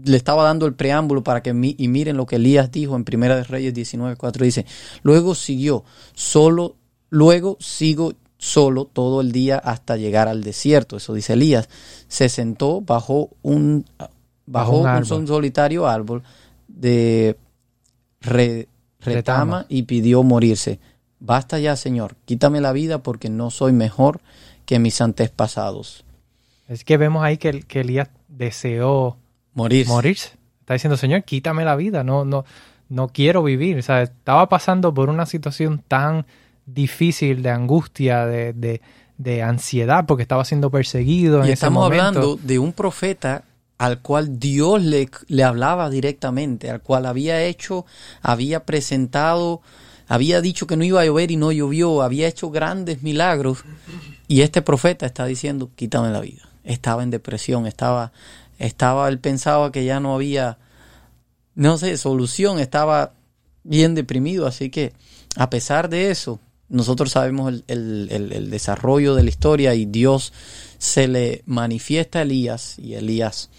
le 0.05 0.17
estaba 0.17 0.45
dando 0.45 0.67
el 0.67 0.75
preámbulo 0.75 1.25
para 1.25 1.43
que 1.43 1.51
y 1.51 1.89
miren 1.89 2.17
lo 2.17 2.27
que 2.27 2.37
Elías 2.37 2.71
dijo 2.71 2.95
en 2.95 3.05
Primera 3.05 3.37
de 3.37 3.45
Reyes 3.45 3.75
19:4 3.75 4.45
dice, 4.45 4.65
"Luego 5.03 5.35
siguió 5.35 5.85
solo 6.15 6.77
luego 7.11 7.57
sigo 7.61 8.15
solo 8.39 8.85
todo 8.85 9.21
el 9.21 9.33
día 9.33 9.59
hasta 9.59 9.97
llegar 9.97 10.29
al 10.29 10.45
desierto." 10.45 10.97
Eso 10.97 11.15
dice 11.15 11.35
Elías. 11.35 11.69
Se 12.09 12.29
sentó 12.29 12.81
bajo 12.81 13.31
un 13.43 13.85
bajo, 14.47 14.79
un, 14.79 15.27
solitario 15.27 15.87
árbol 15.87 16.23
de 16.69 17.37
retama 19.01 19.67
y 19.69 19.83
pidió 19.83 20.23
morirse. 20.23 20.81
Basta 21.19 21.59
ya, 21.59 21.77
Señor, 21.77 22.17
quítame 22.25 22.61
la 22.61 22.73
vida 22.73 23.03
porque 23.03 23.29
no 23.29 23.51
soy 23.51 23.73
mejor 23.73 24.21
que 24.65 24.79
mis 24.79 25.01
antepasados. 25.01 26.05
Es 26.69 26.85
que 26.85 26.97
vemos 26.97 27.25
ahí 27.25 27.37
que, 27.37 27.63
que 27.63 27.81
Elías 27.81 28.09
deseó 28.29 29.17
Morirse. 29.57 29.91
Morirse. 29.91 30.33
Está 30.61 30.75
diciendo, 30.75 30.97
Señor, 30.99 31.25
quítame 31.25 31.65
la 31.65 31.77
vida, 31.77 32.05
no, 32.05 32.27
no, 32.27 32.45
no 32.91 33.09
quiero 33.09 33.43
vivir. 33.43 33.79
O 33.79 33.83
sea, 33.83 34.03
estaba 34.03 34.49
pasando 34.51 34.93
por 34.93 35.09
una 35.09 35.25
situación 35.25 35.83
tan 35.89 36.27
difícil 36.67 37.43
de 37.43 37.51
angustia, 37.51 38.27
de, 38.27 38.81
de, 39.17 39.43
ansiedad, 39.43 40.05
porque 40.07 40.23
estaba 40.23 40.45
siendo 40.45 40.71
perseguido. 40.71 41.43
Y 41.43 41.47
en 41.47 41.53
estamos 41.55 41.87
hablando 41.87 42.37
de 42.37 42.59
un 42.59 42.75
profeta 42.75 43.45
al 43.79 44.01
cual 44.01 44.39
Dios 44.39 44.83
le, 44.83 45.09
le 45.29 45.45
hablaba 45.45 45.91
directamente, 45.91 46.71
al 46.71 46.83
cual 46.83 47.07
había 47.07 47.43
hecho, 47.43 47.85
había 48.23 48.65
presentado, 48.65 49.61
había 50.09 50.41
dicho 50.41 50.67
que 50.67 50.77
no 50.77 50.85
iba 50.85 51.01
a 51.01 51.05
llover 51.05 51.31
y 51.31 51.37
no 51.37 51.53
llovió, 51.53 52.03
había 52.03 52.29
hecho 52.29 52.51
grandes 52.51 53.03
milagros. 53.03 53.65
Y 54.29 54.41
este 54.41 54.63
profeta 54.63 55.07
está 55.07 55.27
diciendo, 55.27 55.71
quítame 55.77 56.11
la 56.11 56.21
vida. 56.21 56.49
Estaba 56.65 57.03
en 57.03 57.11
depresión, 57.11 57.67
estaba 57.67 58.13
estaba, 58.59 59.09
él 59.09 59.19
pensaba 59.19 59.73
que 59.73 59.85
ya 59.85 60.01
no 60.01 60.15
había, 60.15 60.59
no 61.55 61.79
sé, 61.79 61.97
solución, 61.97 62.59
estaba 62.59 63.13
bien 63.65 63.95
deprimido, 63.95 64.47
así 64.47 64.71
que 64.71 64.93
a 65.37 65.51
pesar 65.51 65.89
de 65.89 66.11
eso, 66.11 66.41
nosotros 66.69 67.13
sabemos 67.13 67.63
el, 67.69 68.09
el, 68.11 68.51
desarrollo 68.51 69.15
de 69.15 69.23
la 69.23 69.29
historia 69.29 69.75
y 69.75 69.85
Dios 69.85 70.33
se 70.79 71.07
le 71.07 71.43
manifiesta 71.47 72.21
a 72.21 72.23
Elías 72.23 72.79
y 72.79 72.95
Elías 72.95 73.51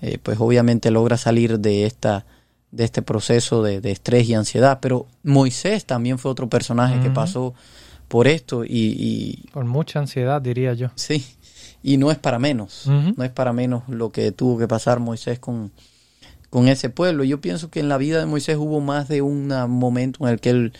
eh, 0.00 0.18
pues 0.22 0.38
obviamente 0.40 0.90
logra 0.90 1.16
salir 1.16 1.58
de 1.58 1.86
esta 1.86 2.26
de 2.70 2.84
este 2.84 3.02
proceso 3.02 3.64
de, 3.64 3.80
estrés 3.90 4.28
y 4.28 4.34
ansiedad. 4.34 4.78
Pero 4.80 5.06
Moisés 5.24 5.84
también 5.86 6.20
fue 6.20 6.30
otro 6.30 6.48
personaje 6.48 7.00
que 7.00 7.10
pasó 7.10 7.52
por 8.06 8.28
esto 8.28 8.64
y, 8.64 8.68
y, 8.70 9.48
por 9.50 9.64
mucha 9.64 9.98
ansiedad 9.98 10.40
diría 10.40 10.74
yo. 10.74 10.88
Sí 10.94 11.36
y 11.82 11.96
no 11.96 12.10
es 12.10 12.18
para 12.18 12.38
menos, 12.38 12.86
no 12.86 13.24
es 13.24 13.30
para 13.30 13.52
menos 13.52 13.88
lo 13.88 14.12
que 14.12 14.32
tuvo 14.32 14.58
que 14.58 14.68
pasar 14.68 15.00
Moisés 15.00 15.38
con, 15.38 15.72
con 16.50 16.68
ese 16.68 16.90
pueblo. 16.90 17.24
Yo 17.24 17.40
pienso 17.40 17.70
que 17.70 17.80
en 17.80 17.88
la 17.88 17.96
vida 17.96 18.18
de 18.18 18.26
Moisés 18.26 18.56
hubo 18.56 18.80
más 18.80 19.08
de 19.08 19.22
un 19.22 19.48
momento 19.68 20.26
en 20.26 20.34
el 20.34 20.40
que 20.40 20.50
él 20.50 20.72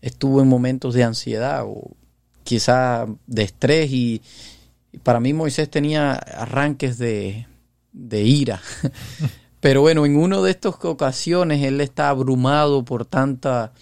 estuvo 0.00 0.40
en 0.40 0.48
momentos 0.48 0.94
de 0.94 1.04
ansiedad 1.04 1.64
o 1.66 1.90
quizá 2.42 3.06
de 3.26 3.42
estrés 3.42 3.90
y, 3.92 4.22
para 5.04 5.20
mí 5.20 5.32
Moisés 5.32 5.70
tenía 5.70 6.14
arranques 6.14 6.98
de, 6.98 7.46
de 7.92 8.22
ira. 8.22 8.60
Pero 9.60 9.82
bueno, 9.82 10.06
en 10.06 10.16
una 10.16 10.40
de 10.40 10.50
estas 10.50 10.74
ocasiones 10.82 11.62
él 11.62 11.80
está 11.80 12.08
abrumado 12.08 12.84
por 12.84 13.04
tanta 13.04 13.72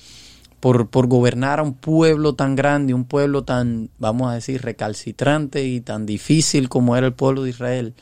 por, 0.60 0.88
por 0.88 1.06
gobernar 1.06 1.60
a 1.60 1.62
un 1.62 1.74
pueblo 1.74 2.34
tan 2.34 2.56
grande, 2.56 2.94
un 2.94 3.04
pueblo 3.04 3.44
tan, 3.44 3.90
vamos 3.98 4.30
a 4.30 4.34
decir, 4.34 4.62
recalcitrante 4.62 5.64
y 5.64 5.80
tan 5.80 6.04
difícil 6.04 6.68
como 6.68 6.96
era 6.96 7.06
el 7.06 7.12
pueblo 7.12 7.44
de 7.44 7.50
Israel, 7.50 7.94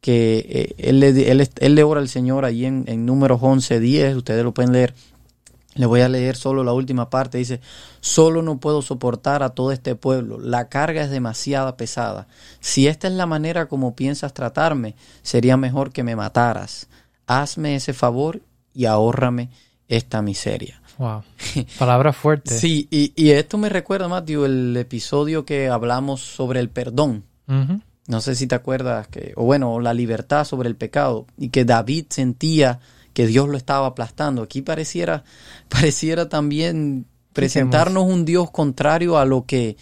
que 0.00 0.74
él, 0.78 1.00
le, 1.00 1.08
él, 1.30 1.46
él, 1.60 1.74
le 1.74 1.82
ora 1.82 2.00
al 2.00 2.08
Señor 2.08 2.44
ahí 2.44 2.64
en, 2.64 2.84
en 2.86 3.04
números 3.04 3.40
11, 3.42 3.80
10, 3.80 4.16
ustedes 4.16 4.44
lo 4.44 4.54
pueden 4.54 4.72
leer. 4.72 4.94
Le 5.74 5.86
voy 5.86 6.02
a 6.02 6.08
leer 6.08 6.36
solo 6.36 6.62
la 6.62 6.72
última 6.72 7.10
parte. 7.10 7.38
Dice, 7.38 7.60
solo 8.00 8.42
no 8.42 8.58
puedo 8.58 8.82
soportar 8.82 9.42
a 9.42 9.50
todo 9.50 9.72
este 9.72 9.96
pueblo. 9.96 10.38
La 10.38 10.68
carga 10.68 11.02
es 11.02 11.10
demasiado 11.10 11.76
pesada. 11.76 12.28
Si 12.60 12.86
esta 12.86 13.08
es 13.08 13.14
la 13.14 13.26
manera 13.26 13.66
como 13.66 13.96
piensas 13.96 14.34
tratarme, 14.34 14.94
sería 15.22 15.56
mejor 15.56 15.92
que 15.92 16.04
me 16.04 16.16
mataras. 16.16 16.88
Hazme 17.26 17.76
ese 17.76 17.92
favor 17.92 18.40
y 18.72 18.84
ahórrame 18.84 19.50
esta 19.88 20.22
miseria. 20.22 20.80
Wow. 20.98 21.22
Palabras 21.78 22.16
fuertes. 22.16 22.60
sí, 22.60 22.86
y, 22.90 23.30
esto 23.30 23.58
me 23.58 23.68
recuerda, 23.68 24.08
Matthew, 24.08 24.44
el 24.44 24.76
episodio 24.76 25.44
que 25.44 25.68
hablamos 25.68 26.20
sobre 26.20 26.60
el 26.60 26.68
perdón. 26.68 27.24
No 28.06 28.20
sé 28.20 28.34
si 28.34 28.46
te 28.46 28.54
acuerdas, 28.54 29.08
que, 29.08 29.32
o 29.36 29.44
bueno, 29.44 29.80
la 29.80 29.94
libertad 29.94 30.44
sobre 30.44 30.68
el 30.68 30.76
pecado, 30.76 31.26
y 31.38 31.48
que 31.48 31.64
David 31.64 32.06
sentía 32.10 32.80
que 33.14 33.26
Dios 33.26 33.48
lo 33.48 33.56
estaba 33.56 33.86
aplastando. 33.86 34.42
Aquí 34.42 34.60
pareciera, 34.60 35.24
pareciera 35.68 36.28
también 36.28 37.06
presentarnos 37.32 38.04
un 38.04 38.24
Dios 38.24 38.50
contrario 38.50 39.16
a 39.18 39.24
lo 39.24 39.46
que 39.46 39.76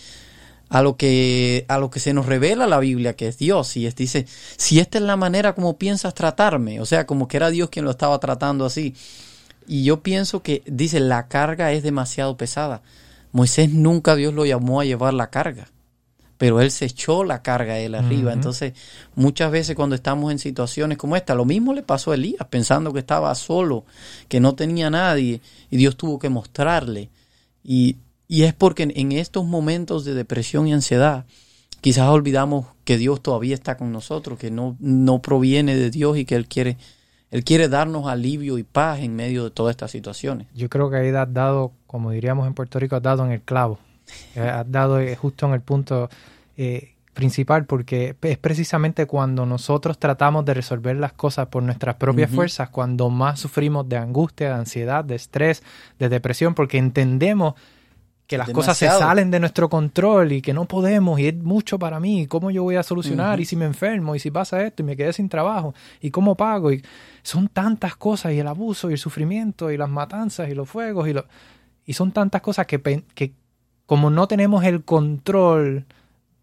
a 0.69 0.81
lo 0.81 0.97
que 0.97 1.67
a 1.69 1.77
lo 1.77 1.91
que 1.91 2.01
se 2.01 2.15
nos 2.15 2.25
revela 2.25 2.67
la 2.67 2.79
Biblia 2.79 3.15
que 3.15 3.29
es 3.29 3.37
Dios 3.37 3.77
y 3.77 3.85
es, 3.87 3.95
dice 3.95 4.25
si 4.57 4.81
esta 4.81 4.97
es 4.97 5.05
la 5.05 5.17
manera 5.17 5.55
como 5.55 5.77
piensas 5.77 6.15
tratarme 6.15 6.81
o 6.81 6.87
sea 6.87 7.07
como 7.07 7.29
que 7.29 7.37
era 7.37 7.51
Dios 7.51 7.69
quien 7.69 7.85
lo 7.85 7.91
estaba 7.91 8.19
tratando 8.21 8.65
así 8.65 8.95
y 9.67 9.85
yo 9.85 10.03
pienso 10.03 10.43
que, 10.43 10.63
dice, 10.67 11.01
la 11.01 11.29
carga 11.29 11.73
es 11.73 11.83
demasiado 11.83 12.37
pesada. 12.37 12.83
Moisés 13.33 13.71
nunca 13.71 14.17
Dios 14.17 14.35
lo 14.35 14.45
llamó 14.45 14.81
a 14.81 14.85
llevar 14.85 15.15
la 15.15 15.31
carga, 15.31 15.69
pero 16.43 16.61
él 16.61 16.73
se 16.73 16.87
echó 16.87 17.23
la 17.23 17.41
carga 17.41 17.79
él 17.79 17.95
arriba. 17.95 18.33
Entonces, 18.33 18.73
muchas 19.15 19.53
veces 19.53 19.77
cuando 19.77 19.95
estamos 19.95 20.33
en 20.33 20.41
situaciones 20.41 20.99
como 20.99 21.15
esta, 21.15 21.37
lo 21.37 21.45
mismo 21.45 21.73
le 21.73 21.85
pasó 21.85 22.11
a 22.11 22.17
Elías, 22.17 22.49
pensando 22.51 22.93
que 22.93 22.99
estaba 22.99 23.33
solo, 23.37 23.85
que 24.27 24.41
no 24.41 24.57
tenía 24.57 24.91
nadie, 24.91 25.41
y 25.71 25.77
Dios 25.77 25.97
tuvo 25.97 26.19
que 26.19 26.31
mostrarle. 26.31 27.11
Y, 27.63 27.99
y 28.27 28.43
es 28.43 28.55
porque 28.55 28.93
en, 28.93 29.13
estos 29.13 29.45
momentos 29.45 30.05
de 30.05 30.15
depresión 30.15 30.67
y 30.67 30.73
ansiedad, 30.73 31.27
quizás 31.81 32.09
olvidamos 32.09 32.67
que 32.83 32.99
Dios 32.99 33.23
todavía 33.23 33.55
está 33.55 33.77
con 33.77 33.93
nosotros, 33.93 34.37
que 34.37 34.51
no, 34.51 34.77
no 34.81 35.23
proviene 35.23 35.77
de 35.77 35.93
Dios 35.93 36.19
y 36.19 36.25
que 36.25 36.35
Él 36.35 36.49
quiere 36.49 36.77
él 37.31 37.45
quiere 37.45 37.69
darnos 37.69 38.09
alivio 38.09 38.59
y 38.59 38.65
paz 38.65 38.99
en 38.99 39.15
medio 39.15 39.45
de 39.45 39.51
todas 39.51 39.71
estas 39.71 39.93
situaciones. 39.93 40.49
Yo 40.55 40.69
creo 40.69 40.91
que 40.91 40.97
ahí 40.97 41.09
has 41.09 41.33
dado, 41.33 41.73
como 41.87 42.11
diríamos 42.11 42.47
en 42.49 42.53
Puerto 42.53 42.79
Rico, 42.79 42.97
has 42.97 43.03
dado 43.03 43.25
en 43.25 43.31
el 43.31 43.41
clavo. 43.41 43.79
Eh, 44.35 44.41
has 44.41 44.71
dado 44.71 45.01
eh, 45.01 45.17
justo 45.17 45.47
en 45.47 45.53
el 45.53 45.61
punto 45.61 46.09
eh, 46.57 46.95
principal 47.15 47.67
porque 47.67 48.17
es 48.21 48.39
precisamente 48.39 49.07
cuando 49.07 49.45
nosotros 49.45 49.99
tratamos 49.99 50.45
de 50.45 50.55
resolver 50.55 50.97
las 50.97 51.13
cosas 51.13 51.49
por 51.49 51.63
nuestras 51.63 51.97
propias 51.97 52.31
fuerzas, 52.31 52.71
cuando 52.71 53.11
más 53.11 53.41
sufrimos 53.41 53.89
de 53.89 53.97
angustia, 53.99 54.49
de 54.49 54.55
ansiedad, 54.55 55.05
de 55.05 55.17
estrés, 55.17 55.63
de 55.99 56.09
depresión, 56.09 56.55
porque 56.55 56.79
entendemos 56.79 57.55
que 58.27 58.39
las 58.39 58.49
cosas 58.51 58.79
se 58.79 58.89
salen 58.89 59.31
de 59.31 59.41
nuestro 59.41 59.69
control 59.69 60.33
y 60.33 60.41
que 60.41 60.55
no 60.55 60.65
podemos 60.65 61.21
y 61.21 61.27
es 61.27 61.37
mucho 61.37 61.79
para 61.79 62.01
mí, 62.01 62.27
¿cómo 62.27 62.51
yo 62.51 62.63
voy 62.63 62.77
a 62.77 62.83
solucionar? 62.83 63.41
Y 63.41 63.45
si 63.45 63.57
me 63.57 63.67
enfermo 63.67 64.15
y 64.15 64.19
si 64.19 64.31
pasa 64.31 64.65
esto 64.65 64.83
y 64.83 64.87
me 64.87 64.97
quedé 64.97 65.13
sin 65.13 65.29
trabajo 65.29 65.75
y 66.01 66.11
cómo 66.11 66.35
pago 66.35 66.73
y 66.73 66.83
son 67.23 67.49
tantas 67.49 67.95
cosas 67.97 68.33
y 68.33 68.39
el 68.39 68.49
abuso 68.49 68.89
y 68.89 68.95
el 68.95 68.99
sufrimiento 68.99 69.71
y 69.71 69.77
las 69.77 69.91
matanzas 69.91 70.49
y 70.49 70.55
los 70.55 70.67
fuegos 70.67 71.09
y 71.09 71.13
lo, 71.13 71.27
y 71.85 71.93
son 71.93 72.13
tantas 72.13 72.41
cosas 72.41 72.67
que, 72.67 72.81
que 73.15 73.33
como 73.93 74.09
no 74.09 74.27
tenemos 74.27 74.65
el 74.65 74.85
control 74.85 75.85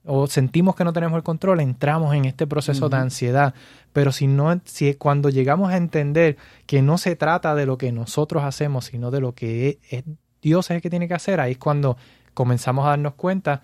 o 0.06 0.28
sentimos 0.28 0.76
que 0.76 0.84
no 0.84 0.94
tenemos 0.94 1.18
el 1.18 1.24
control, 1.24 1.62
entramos 1.62 2.14
en 2.14 2.26
este 2.26 2.46
proceso 2.46 2.90
de 2.90 2.98
ansiedad. 2.98 3.56
Pero 3.92 4.12
si 4.12 4.28
no, 4.28 4.62
si 4.66 4.94
cuando 4.94 5.32
llegamos 5.32 5.72
a 5.72 5.78
entender 5.78 6.38
que 6.68 6.84
no 6.84 7.00
se 7.00 7.16
trata 7.16 7.56
de 7.56 7.66
lo 7.66 7.80
que 7.80 7.92
nosotros 7.92 8.44
hacemos, 8.44 8.86
sino 8.86 9.10
de 9.10 9.20
lo 9.20 9.34
que 9.34 9.80
es 9.90 10.04
Dios 10.44 10.70
es 10.70 10.76
el 10.76 10.82
que 10.84 10.92
tiene 10.92 11.08
que 11.08 11.16
hacer, 11.16 11.40
ahí 11.40 11.54
es 11.54 11.58
cuando 11.58 11.98
comenzamos 12.36 12.86
a 12.86 12.90
darnos 12.90 13.16
cuenta 13.16 13.64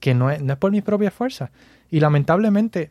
que 0.00 0.14
no 0.14 0.30
es, 0.30 0.40
no 0.40 0.54
es 0.54 0.58
por 0.58 0.72
mis 0.72 0.82
propias 0.82 1.12
fuerzas. 1.12 1.50
Y 1.90 2.00
lamentablemente 2.00 2.90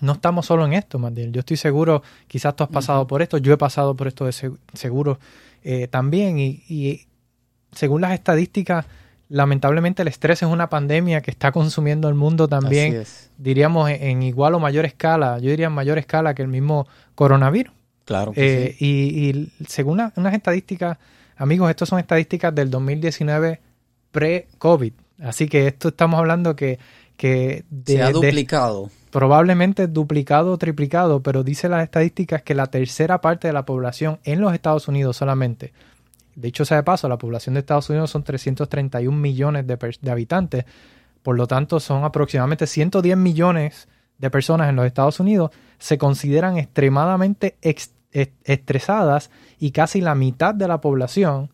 no 0.00 0.12
estamos 0.12 0.46
solo 0.46 0.64
en 0.64 0.74
esto, 0.74 1.00
Mandiel. 1.00 1.32
Yo 1.32 1.40
estoy 1.40 1.56
seguro, 1.56 2.04
quizás 2.28 2.54
tú 2.54 2.62
has 2.62 2.70
pasado 2.70 3.08
por 3.08 3.20
esto, 3.20 3.38
yo 3.38 3.52
he 3.52 3.58
pasado 3.58 3.96
por 3.96 4.06
esto 4.06 4.26
de 4.26 4.32
seguro 4.74 5.18
eh, 5.64 5.88
también. 5.88 6.38
Y, 6.38 7.08
según 7.72 8.00
las 8.00 8.12
estadísticas, 8.12 8.86
lamentablemente 9.28 10.02
el 10.02 10.08
estrés 10.08 10.42
es 10.42 10.48
una 10.48 10.68
pandemia 10.68 11.20
que 11.20 11.30
está 11.30 11.52
consumiendo 11.52 12.08
el 12.08 12.14
mundo 12.14 12.48
también, 12.48 13.04
diríamos 13.38 13.90
en 13.90 14.22
igual 14.22 14.54
o 14.54 14.60
mayor 14.60 14.84
escala, 14.84 15.38
yo 15.38 15.50
diría 15.50 15.66
en 15.66 15.72
mayor 15.72 15.98
escala 15.98 16.34
que 16.34 16.42
el 16.42 16.48
mismo 16.48 16.86
coronavirus. 17.14 17.74
Claro. 18.04 18.32
Eh, 18.36 18.76
y, 18.78 19.50
según 19.66 20.00
unas 20.14 20.34
estadísticas, 20.34 20.96
amigos, 21.36 21.68
estas 21.70 21.88
son 21.88 21.98
estadísticas 21.98 22.54
del 22.54 22.70
2019 22.70 23.60
pre-COVID. 24.12 24.92
Así 25.22 25.48
que 25.48 25.66
esto 25.66 25.88
estamos 25.88 26.18
hablando 26.18 26.54
que... 26.54 26.78
que 27.16 27.64
Se 27.84 28.00
ha 28.00 28.12
duplicado. 28.12 28.90
probablemente 29.10 29.88
duplicado 29.88 30.52
o 30.52 30.58
triplicado, 30.58 31.20
pero 31.20 31.42
dice 31.42 31.68
las 31.68 31.82
estadísticas 31.82 32.42
que 32.42 32.54
la 32.54 32.68
tercera 32.68 33.20
parte 33.20 33.48
de 33.48 33.52
la 33.52 33.64
población 33.64 34.20
en 34.22 34.40
los 34.40 34.54
Estados 34.54 34.86
Unidos 34.86 35.16
solamente, 35.16 35.72
de 36.36 36.48
hecho 36.48 36.64
sea 36.64 36.78
de 36.78 36.82
paso, 36.84 37.08
la 37.08 37.18
población 37.18 37.54
de 37.54 37.60
Estados 37.60 37.90
Unidos 37.90 38.10
son 38.10 38.22
331 38.22 39.16
millones 39.16 39.66
de, 39.66 39.76
de 40.00 40.10
habitantes, 40.10 40.64
por 41.22 41.36
lo 41.36 41.46
tanto 41.46 41.80
son 41.80 42.04
aproximadamente 42.04 42.66
110 42.66 43.16
millones 43.16 43.88
de 44.18 44.30
personas 44.30 44.68
en 44.68 44.76
los 44.76 44.86
Estados 44.86 45.18
Unidos, 45.18 45.50
se 45.78 45.98
consideran 45.98 46.56
extremadamente 46.56 47.56
estresadas 48.44 49.30
y 49.58 49.72
casi 49.72 50.00
la 50.00 50.14
mitad 50.14 50.54
de 50.54 50.68
la 50.68 50.80
población 50.80 51.50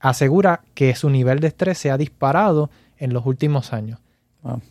asegura 0.00 0.62
que 0.74 0.94
su 0.94 1.10
nivel 1.10 1.40
de 1.40 1.48
estrés 1.48 1.78
se 1.78 1.90
ha 1.90 1.96
disparado 1.96 2.70
en 2.96 3.12
los 3.12 3.26
últimos 3.26 3.72
años. 3.72 4.00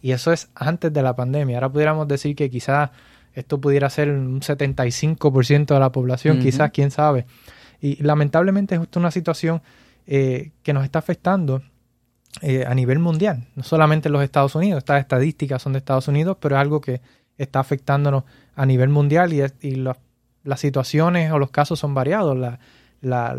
Y 0.01 0.11
eso 0.11 0.31
es 0.31 0.49
antes 0.55 0.91
de 0.91 1.01
la 1.03 1.15
pandemia. 1.15 1.57
Ahora 1.57 1.69
pudiéramos 1.69 2.07
decir 2.07 2.35
que 2.35 2.49
quizás 2.49 2.89
esto 3.33 3.59
pudiera 3.59 3.89
ser 3.89 4.09
un 4.09 4.41
75% 4.41 5.67
de 5.67 5.79
la 5.79 5.91
población, 5.91 6.39
quizás, 6.39 6.71
quién 6.71 6.89
sabe. 6.89 7.25
Y 7.81 8.01
lamentablemente 8.03 8.75
es 8.75 8.79
justo 8.79 8.99
una 8.99 9.11
situación 9.11 9.61
eh, 10.05 10.51
que 10.63 10.73
nos 10.73 10.83
está 10.83 10.99
afectando 10.99 11.61
eh, 12.41 12.65
a 12.67 12.73
nivel 12.75 12.99
mundial, 12.99 13.47
no 13.55 13.63
solamente 13.63 14.09
en 14.09 14.13
los 14.13 14.23
Estados 14.23 14.55
Unidos. 14.55 14.79
Estas 14.79 14.99
estadísticas 15.01 15.61
son 15.61 15.73
de 15.73 15.79
Estados 15.79 16.07
Unidos, 16.07 16.37
pero 16.39 16.55
es 16.55 16.61
algo 16.61 16.81
que 16.81 17.01
está 17.37 17.59
afectándonos 17.59 18.23
a 18.55 18.65
nivel 18.65 18.89
mundial 18.89 19.33
y, 19.33 19.43
y 19.61 19.75
las 19.75 20.59
situaciones 20.59 21.31
o 21.31 21.39
los 21.39 21.51
casos 21.51 21.79
son 21.79 21.93
variados. 21.93 22.37
La, 22.37 22.59
la, 23.01 23.37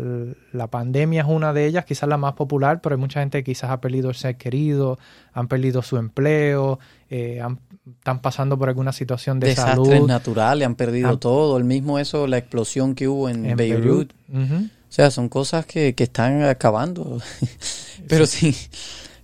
la, 0.53 0.67
pandemia 0.67 1.21
es 1.21 1.27
una 1.27 1.53
de 1.53 1.65
ellas, 1.65 1.85
quizás 1.85 2.07
la 2.07 2.17
más 2.17 2.33
popular, 2.33 2.81
pero 2.81 2.95
hay 2.95 2.99
mucha 2.99 3.19
gente 3.19 3.39
que 3.39 3.51
quizás 3.51 3.69
ha 3.71 3.81
perdido 3.81 4.09
el 4.09 4.15
ser 4.15 4.37
querido, 4.37 4.97
han 5.33 5.47
perdido 5.47 5.81
su 5.81 5.97
empleo, 5.97 6.79
eh, 7.09 7.41
están 7.97 8.21
pasando 8.21 8.57
por 8.57 8.69
alguna 8.69 8.93
situación 8.93 9.39
de 9.39 9.47
Desastres 9.47 9.87
salud. 9.87 10.07
naturales, 10.07 10.65
han 10.65 10.75
perdido 10.75 11.19
todo. 11.19 11.57
El 11.57 11.65
mismo 11.65 11.99
eso, 11.99 12.27
la 12.27 12.37
explosión 12.37 12.95
que 12.95 13.07
hubo 13.07 13.29
en, 13.29 13.55
Beirut. 13.55 14.13
O 14.31 14.91
sea, 14.91 15.11
son 15.11 15.29
cosas 15.29 15.65
que, 15.65 15.93
que 15.93 16.05
están 16.05 16.43
acabando. 16.43 17.19
pero 18.07 18.25
sí. 18.25 18.55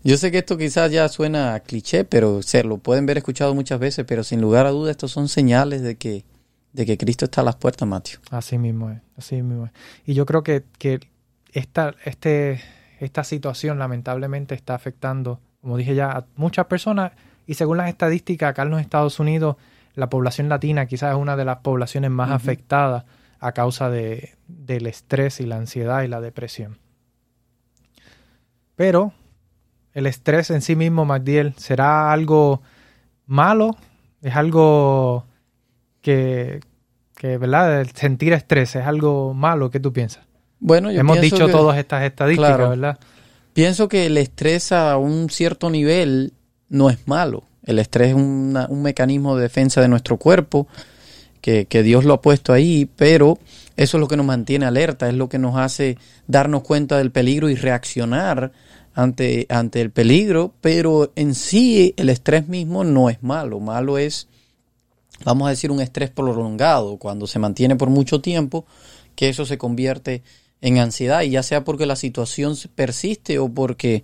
Yo 0.04 0.18
sé 0.18 0.32
que 0.32 0.38
esto 0.38 0.56
quizás 0.56 0.92
ya 0.92 1.10
suena 1.10 1.60
cliché, 1.62 2.04
pero 2.04 2.44
se 2.44 2.64
lo 2.64 2.78
pueden 2.78 3.08
ver 3.08 3.18
escuchado 3.18 3.56
muchas 3.56 3.80
veces, 3.80 4.06
pero 4.08 4.24
sin 4.24 4.40
lugar 4.40 4.68
a 4.68 4.70
dudas 4.70 4.92
estos 4.92 5.12
son 5.12 5.28
señales 5.28 5.82
de 5.82 5.96
que 5.96 6.24
de 6.76 6.86
que 6.86 6.98
Cristo 6.98 7.26
está 7.26 7.40
a 7.40 7.44
las 7.46 7.56
puertas, 7.56 7.88
Mateo. 7.88 8.20
Así 8.32 8.58
mismo 8.58 8.92
es, 8.92 9.00
así 9.18 9.42
mismo 9.42 9.66
es. 9.66 9.72
Y 10.06 10.14
yo 10.14 10.26
creo 10.26 10.44
que, 10.44 10.66
que 10.78 11.00
esta, 11.54 11.96
este, 12.04 12.62
esta 13.00 13.24
situación 13.24 13.80
lamentablemente 13.80 14.56
está 14.56 14.76
afectando, 14.76 15.40
como 15.62 15.78
dije 15.78 15.96
ya, 15.96 16.12
a 16.12 16.26
muchas 16.36 16.66
personas 16.66 17.14
y 17.48 17.54
según 17.54 17.78
las 17.78 17.88
estadísticas 17.88 18.50
acá 18.50 18.64
en 18.64 18.72
los 18.72 18.82
Estados 18.82 19.22
Unidos, 19.22 19.56
la 19.94 20.10
población 20.10 20.50
latina 20.50 20.86
quizás 20.86 21.14
es 21.14 21.18
una 21.18 21.38
de 21.38 21.46
las 21.46 21.60
poblaciones 21.60 22.12
más 22.12 22.32
afectadas 22.32 23.06
a 23.40 23.54
causa 23.54 23.90
de, 23.90 24.36
del 24.48 24.88
estrés 24.88 25.40
y 25.40 25.46
la 25.46 25.56
ansiedad 25.56 26.04
y 26.04 26.10
la 26.10 26.20
depresión. 26.20 26.78
Pero 28.76 29.14
el 29.94 30.08
estrés 30.08 30.50
en 30.50 30.62
sí 30.62 30.76
mismo, 30.76 31.06
Magdiel, 31.06 31.54
¿será 31.56 32.12
algo 32.12 32.62
malo? 33.28 33.78
¿Es 34.22 34.36
algo 34.36 35.26
que, 36.06 36.60
que, 37.16 37.40
¿verdad? 37.40 37.82
El 37.82 37.90
sentir 37.90 38.32
estrés 38.34 38.76
es 38.76 38.86
algo 38.86 39.34
malo. 39.34 39.72
¿Qué 39.72 39.80
tú 39.80 39.92
piensas? 39.92 40.24
Bueno, 40.60 40.92
Hemos 40.92 41.20
dicho 41.20 41.48
todas 41.50 41.80
estas 41.80 42.04
estadísticas, 42.04 42.70
¿verdad? 42.70 43.00
Pienso 43.54 43.88
que 43.88 44.06
el 44.06 44.18
estrés 44.20 44.72
a 44.72 44.98
un 44.98 45.32
cierto 45.32 45.72
nivel 45.72 46.34
no 46.70 46.92
es 46.92 47.08
malo. 47.08 47.44
El 47.64 47.80
estrés 47.80 48.10
es 48.10 48.14
un 48.14 48.82
mecanismo 48.84 49.36
de 49.36 49.42
defensa 49.42 49.82
de 49.82 49.88
nuestro 49.88 50.18
cuerpo 50.18 50.68
que, 51.42 51.66
que, 51.66 51.82
Dios 51.82 52.06
lo 52.06 52.14
ha 52.14 52.22
puesto 52.22 52.54
ahí, 52.54 52.88
pero 52.96 53.40
eso 53.76 53.98
es 53.98 54.02
lo 54.02 54.08
que 54.08 54.18
nos 54.18 54.28
mantiene 54.28 54.68
alerta, 54.68 55.10
es 55.10 55.16
lo 55.16 55.28
que 55.28 55.40
nos 55.40 55.58
hace 55.58 55.98
darnos 56.28 56.62
cuenta 56.62 57.00
del 57.00 57.10
peligro 57.10 57.50
y 57.50 57.56
reaccionar 57.56 58.52
ante, 58.94 59.48
ante 59.50 59.82
el 59.82 59.90
peligro, 59.90 60.54
pero 60.62 61.12
en 61.16 61.34
sí 61.34 61.96
el 61.98 62.10
estrés 62.10 62.48
mismo 62.48 62.84
no 62.84 63.10
es 63.10 63.24
malo. 63.24 63.60
Malo 63.60 63.98
es 63.98 64.28
vamos 65.24 65.48
a 65.48 65.52
decir, 65.52 65.72
un 65.72 65.82
estrés 65.82 66.10
prolongado, 66.10 66.98
cuando 66.98 67.28
se 67.28 67.40
mantiene 67.40 67.76
por 67.76 67.90
mucho 67.90 68.22
tiempo, 68.22 68.66
que 69.16 69.30
eso 69.30 69.46
se 69.46 69.58
convierte 69.58 70.24
en 70.62 70.80
ansiedad, 70.80 71.22
y 71.22 71.32
ya 71.32 71.44
sea 71.44 71.64
porque 71.64 71.86
la 71.86 71.96
situación 71.96 72.56
persiste 72.76 73.40
o 73.40 73.50
porque 73.50 74.04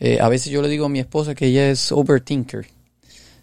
eh, 0.00 0.18
a 0.20 0.28
veces 0.28 0.52
yo 0.52 0.62
le 0.62 0.68
digo 0.68 0.86
a 0.86 0.90
mi 0.90 1.00
esposa 1.00 1.34
que 1.34 1.46
ella 1.46 1.70
es 1.70 1.90
overthinker, 1.90 2.66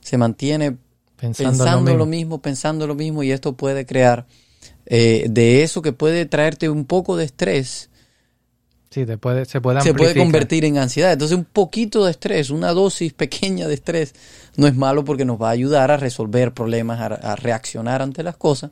se 0.02 0.18
mantiene 0.18 0.78
pensando, 1.18 1.96
lo, 1.96 2.06
mismo. 2.06 2.42
pensando 2.42 2.88
lo 2.88 2.96
mismo, 2.96 3.24
y 3.24 3.32
esto 3.32 3.54
puede 3.54 3.86
crear 3.86 4.28
eh, 4.86 5.26
de 5.30 5.64
eso 5.64 5.82
que 5.82 5.94
puede 5.94 6.26
traerte 6.26 6.70
un 6.70 6.86
poco 6.86 7.16
de 7.16 7.26
estrés, 7.26 7.90
Sí, 8.94 9.08
puede, 9.18 9.46
se 9.46 9.60
puede 9.60 9.82
Se 9.82 9.96
puede 9.96 10.16
convertir 10.16 10.66
en 10.66 10.78
ansiedad. 10.78 11.14
Entonces, 11.14 11.36
un 11.36 11.46
poquito 11.46 12.06
de 12.06 12.12
estrés, 12.12 12.52
una 12.52 12.74
dosis 12.74 13.12
pequeña 13.12 13.68
de 13.68 13.74
estrés, 13.74 14.14
no 14.56 14.68
es 14.68 14.76
malo 14.76 15.04
porque 15.04 15.26
nos 15.26 15.42
va 15.42 15.48
a 15.48 15.52
ayudar 15.52 15.90
a 15.90 15.98
resolver 15.98 16.54
problemas, 16.54 17.00
a, 17.02 17.36
reaccionar 17.36 18.04
ante 18.04 18.22
las 18.22 18.38
cosas. 18.38 18.70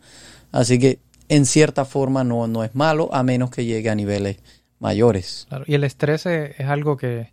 Así 0.51 0.77
que, 0.77 0.99
en 1.27 1.47
cierta 1.47 1.85
forma, 1.85 2.23
no, 2.23 2.45
no 2.45 2.63
es 2.63 2.75
malo, 2.75 3.09
a 3.11 3.23
menos 3.23 3.49
que 3.49 3.65
llegue 3.65 3.89
a 3.89 3.95
niveles 3.95 4.37
mayores. 4.77 5.47
y 5.65 5.73
el 5.73 5.83
estrés 5.83 6.27
es, 6.27 6.67
algo 6.67 6.97
que, 6.97 7.31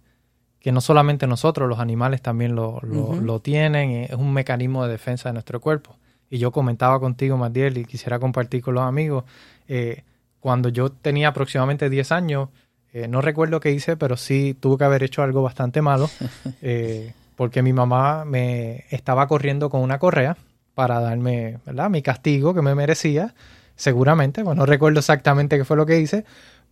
no 0.64 0.80
solamente 0.80 1.26
nosotros, 1.26 1.68
los 1.68 1.80
animales 1.80 2.22
también 2.22 2.54
lo, 2.54 2.80
lo, 2.80 3.40
tienen, 3.40 3.90
es 3.90 4.16
un 4.16 4.32
mecanismo 4.32 4.86
de 4.86 4.92
defensa 4.92 5.28
de 5.28 5.34
nuestro 5.34 5.60
cuerpo. 5.60 5.98
Y 6.30 6.38
yo 6.38 6.52
comentaba 6.52 6.98
contigo, 7.00 7.36
Matiel, 7.36 7.76
y 7.76 7.84
quisiera 7.84 8.18
compartir 8.18 8.62
con 8.62 8.76
los 8.76 8.84
amigos, 8.84 9.24
eh, 9.66 10.04
cuando 10.40 10.70
yo 10.70 10.90
tenía 10.90 11.28
aproximadamente 11.28 11.90
10 11.90 12.12
años, 12.12 12.48
eh, 12.92 13.08
no 13.08 13.20
recuerdo 13.20 13.60
qué 13.60 13.70
hice, 13.70 13.96
pero 13.96 14.16
sí 14.16 14.56
tuve 14.58 14.78
que 14.78 14.84
haber 14.84 15.02
hecho 15.02 15.22
algo 15.22 15.42
bastante 15.42 15.82
malo, 15.82 16.08
eh, 16.62 17.12
porque 17.36 17.62
mi 17.62 17.72
mamá 17.72 18.24
me 18.24 18.84
estaba 18.90 19.26
corriendo 19.26 19.70
con 19.70 19.82
una 19.82 19.98
correa 19.98 20.36
para 20.74 21.00
darme 21.00 21.58
¿verdad? 21.66 21.90
mi 21.90 22.02
castigo 22.02 22.54
que 22.54 22.62
me 22.62 22.74
merecía, 22.74 23.34
seguramente, 23.76 24.42
bueno, 24.42 24.60
no 24.60 24.66
recuerdo 24.66 25.00
exactamente 25.00 25.58
qué 25.58 25.64
fue 25.64 25.76
lo 25.76 25.86
que 25.86 26.00
hice, 26.00 26.24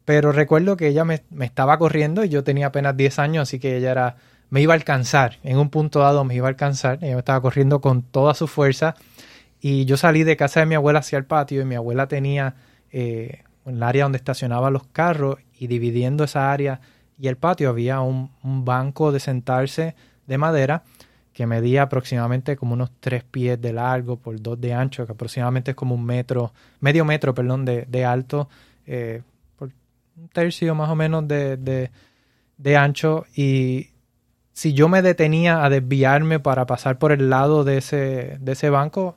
pero 0.04 0.32
recuerdo 0.32 0.76
que 0.76 0.88
ella 0.88 1.04
me, 1.04 1.22
estaba 1.40 1.78
corriendo 1.78 2.24
y 2.24 2.28
yo 2.28 2.44
tenía 2.44 2.68
apenas 2.68 2.96
10 2.96 3.18
años, 3.18 3.42
así 3.42 3.58
que 3.58 3.76
ella 3.76 3.90
era, 3.90 4.16
me 4.50 4.60
iba 4.60 4.72
a 4.72 4.76
alcanzar, 4.76 5.38
en 5.42 5.58
un 5.58 5.68
punto 5.68 5.98
dado 5.98 6.24
me 6.24 6.34
iba 6.34 6.46
a 6.46 6.50
alcanzar, 6.50 6.98
ella 7.02 7.14
me 7.14 7.18
estaba 7.18 7.40
corriendo 7.40 7.80
con 7.80 8.02
toda 8.02 8.34
su 8.34 8.46
fuerza. 8.46 8.94
Y 9.60 9.84
yo 9.84 9.96
salí 9.96 10.22
de 10.22 10.36
casa 10.36 10.60
de 10.60 10.66
mi 10.66 10.76
abuela 10.76 11.00
hacia 11.00 11.18
el 11.18 11.24
patio 11.24 11.62
y 11.62 11.64
mi 11.64 11.74
abuela 11.74 12.06
tenía 12.06 12.54
eh, 12.92 13.42
el 13.66 13.82
área 13.82 14.04
donde 14.04 14.18
estacionaba 14.18 14.70
los 14.70 14.86
carros 14.86 15.38
y 15.58 15.66
dividiendo 15.66 16.24
esa 16.24 16.52
área 16.52 16.80
y 17.18 17.28
el 17.28 17.36
patio 17.36 17.70
había 17.70 18.00
un, 18.00 18.30
banco 18.42 19.12
de 19.12 19.20
sentarse 19.20 19.94
de 20.26 20.38
madera 20.38 20.82
que 21.32 21.46
medía 21.46 21.82
aproximadamente 21.82 22.56
como 22.56 22.74
unos 22.74 22.90
tres 23.00 23.22
pies 23.24 23.60
de 23.60 23.72
largo 23.72 24.16
por 24.16 24.40
dos 24.40 24.60
de 24.60 24.72
ancho, 24.72 25.06
que 25.06 25.12
aproximadamente 25.12 25.72
es 25.72 25.76
como 25.76 25.94
un 25.94 26.04
metro, 26.04 26.52
medio 26.80 27.04
metro, 27.04 27.34
perdón, 27.34 27.64
de, 27.64 28.04
alto, 28.04 28.48
eh, 28.86 29.22
por 29.56 29.70
un 30.16 30.28
tercio 30.28 30.74
más 30.74 30.88
o 30.88 30.94
menos 30.94 31.28
de, 31.28 31.90
de, 32.56 32.76
ancho. 32.76 33.26
Y 33.34 33.90
si 34.54 34.72
yo 34.72 34.88
me 34.88 35.02
detenía 35.02 35.62
a 35.62 35.68
desviarme 35.68 36.40
para 36.40 36.66
pasar 36.66 36.98
por 36.98 37.12
el 37.12 37.28
lado 37.28 37.64
de 37.64 37.78
ese, 37.78 38.38
de 38.40 38.52
ese 38.52 38.70
banco, 38.70 39.16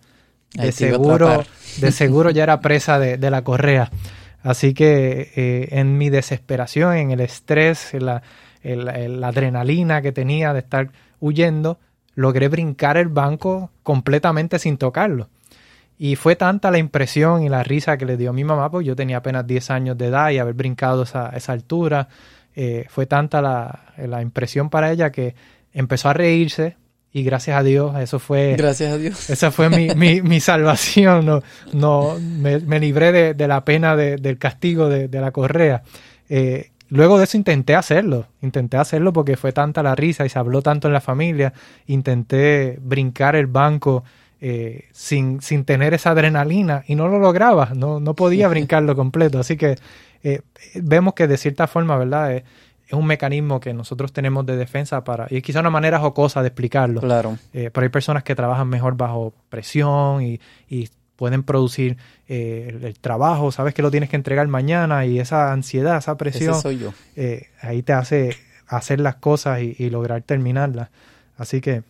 de 0.54 0.74
seguro, 0.74 1.46
de 1.78 1.92
seguro 1.94 2.32
ya 2.32 2.44
era 2.44 2.60
presa 2.60 3.00
de, 3.00 3.18
de 3.18 3.32
la 3.32 3.44
correa. 3.44 3.92
Así 4.42 4.74
que 4.74 5.32
eh, 5.36 5.68
en 5.72 5.98
mi 5.98 6.10
desesperación, 6.10 6.96
en 6.96 7.12
el 7.12 7.20
estrés, 7.20 7.94
en 7.94 8.06
la, 8.06 8.22
adrenalina 9.28 10.02
que 10.02 10.12
tenía 10.12 10.54
de 10.54 10.60
estar 10.60 10.92
huyendo, 11.20 11.80
logré 12.16 12.48
brincar 12.48 12.98
el 12.98 13.10
banco 13.10 13.72
completamente 13.84 14.60
sin 14.60 14.78
tocarlo. 14.78 15.30
Y 15.98 16.16
fue 16.16 16.38
tanta 16.38 16.72
la 16.72 16.78
impresión 16.78 17.44
y 17.44 17.50
la 17.50 17.64
risa 17.64 17.98
que 17.98 18.06
le 18.06 18.16
dio 18.16 18.32
mi 18.32 18.46
mamá, 18.46 18.72
pues 18.72 18.86
yo 18.86 18.96
tenía 18.96 19.18
apenas 19.18 19.46
10 19.46 19.70
años 19.72 19.98
de 19.98 20.08
edad 20.08 20.30
y 20.30 20.38
haber 20.38 20.54
brincado 20.54 21.04
esa, 21.04 21.30
esa 21.30 21.52
altura. 21.52 22.08
Eh, 22.56 22.86
fue 22.90 23.06
tanta 23.06 23.42
la, 23.42 23.94
la, 23.98 24.22
impresión 24.22 24.70
para 24.70 24.92
ella 24.92 25.12
que 25.12 25.36
empezó 25.74 26.10
a 26.10 26.14
reírse, 26.14 26.78
y 27.12 27.24
gracias 27.24 27.58
a 27.58 27.64
Dios, 27.64 27.96
eso 28.00 28.20
fue... 28.20 28.56
Gracias 28.56 28.94
a 28.94 28.98
Dios. 28.98 29.30
Esa 29.30 29.52
fue 29.52 29.70
mi, 29.70 29.90
mi, 29.96 30.22
mi 30.24 30.40
salvación, 30.40 31.26
no, 31.26 31.42
no, 31.74 32.18
me, 32.20 32.60
me 32.60 32.80
libré 32.80 33.12
de, 33.12 33.34
de, 33.34 33.48
la 33.48 33.66
pena 33.66 33.96
de, 33.96 34.18
del 34.18 34.38
castigo 34.38 34.90
de, 34.90 35.08
de 35.08 35.22
la 35.22 35.32
correa. 35.32 35.82
Eh, 36.30 36.70
luego 36.90 37.18
de 37.18 37.24
eso 37.24 37.38
intenté 37.38 37.76
hacerlo, 37.76 38.28
intenté 38.42 38.78
hacerlo 38.78 39.12
porque 39.12 39.38
fue 39.38 39.52
tanta 39.52 39.82
la 39.82 39.96
risa 39.96 40.26
y 40.26 40.30
se 40.30 40.38
habló 40.38 40.62
tanto 40.62 40.88
en 40.88 40.94
la 40.94 41.02
familia, 41.02 41.54
intenté 41.88 42.78
brincar 42.82 43.36
el 43.36 43.48
banco 43.48 44.04
eh, 44.40 44.86
sin, 44.92 45.42
sin, 45.42 45.66
tener 45.66 45.94
esa 45.94 46.12
adrenalina 46.12 46.84
y 46.88 46.96
no 46.96 47.08
lo 47.08 47.20
lograba, 47.20 47.72
no, 47.76 48.00
no 48.00 48.14
podía 48.14 48.48
brincarlo 48.50 48.96
completo. 48.96 49.40
Así 49.40 49.58
que 49.58 49.78
eh, 50.24 50.42
vemos 50.76 51.16
que 51.16 51.28
de 51.28 51.38
cierta 51.38 51.66
forma, 51.66 51.98
¿verdad? 51.98 52.44
Es, 52.90 52.94
un 52.94 53.06
mecanismo 53.06 53.60
que 53.60 53.74
nosotros 53.74 54.12
tenemos 54.12 54.46
de 54.46 54.58
defensa 54.58 55.04
para, 55.04 55.28
y 55.30 55.38
es 55.38 55.44
quizá 55.44 55.60
una 55.60 55.70
manera 55.70 56.00
jocosa 56.00 56.42
de 56.42 56.48
explicarlo. 56.48 57.02
Claro. 57.02 57.38
Eh, 57.54 57.70
pero 57.72 57.84
hay 57.84 57.90
personas 57.90 58.24
que 58.24 58.36
trabajan 58.36 58.68
mejor 58.68 58.98
bajo 58.98 59.34
presión 59.50 60.24
y, 60.24 60.40
y 60.68 60.90
pueden 61.16 61.44
producir 61.44 61.98
el, 62.28 62.98
trabajo, 63.00 63.52
sabes 63.52 63.74
que 63.74 63.82
lo 63.82 63.92
tienes 63.92 64.10
que 64.10 64.16
entregar 64.16 64.48
mañana 64.48 65.06
y 65.06 65.20
esa 65.20 65.52
ansiedad, 65.52 65.98
esa 65.98 66.16
presión, 66.18 66.54
Ese 66.54 66.62
soy 66.62 66.80
yo. 66.80 66.94
ahí 67.62 67.84
te 67.84 67.94
hace 67.94 68.38
hacer 68.68 69.00
las 69.02 69.16
cosas 69.16 69.62
y, 69.62 69.76
y 69.78 69.90
lograr 69.90 70.22
terminarlas. 70.22 70.90
Así 71.38 71.60
que 71.62 71.84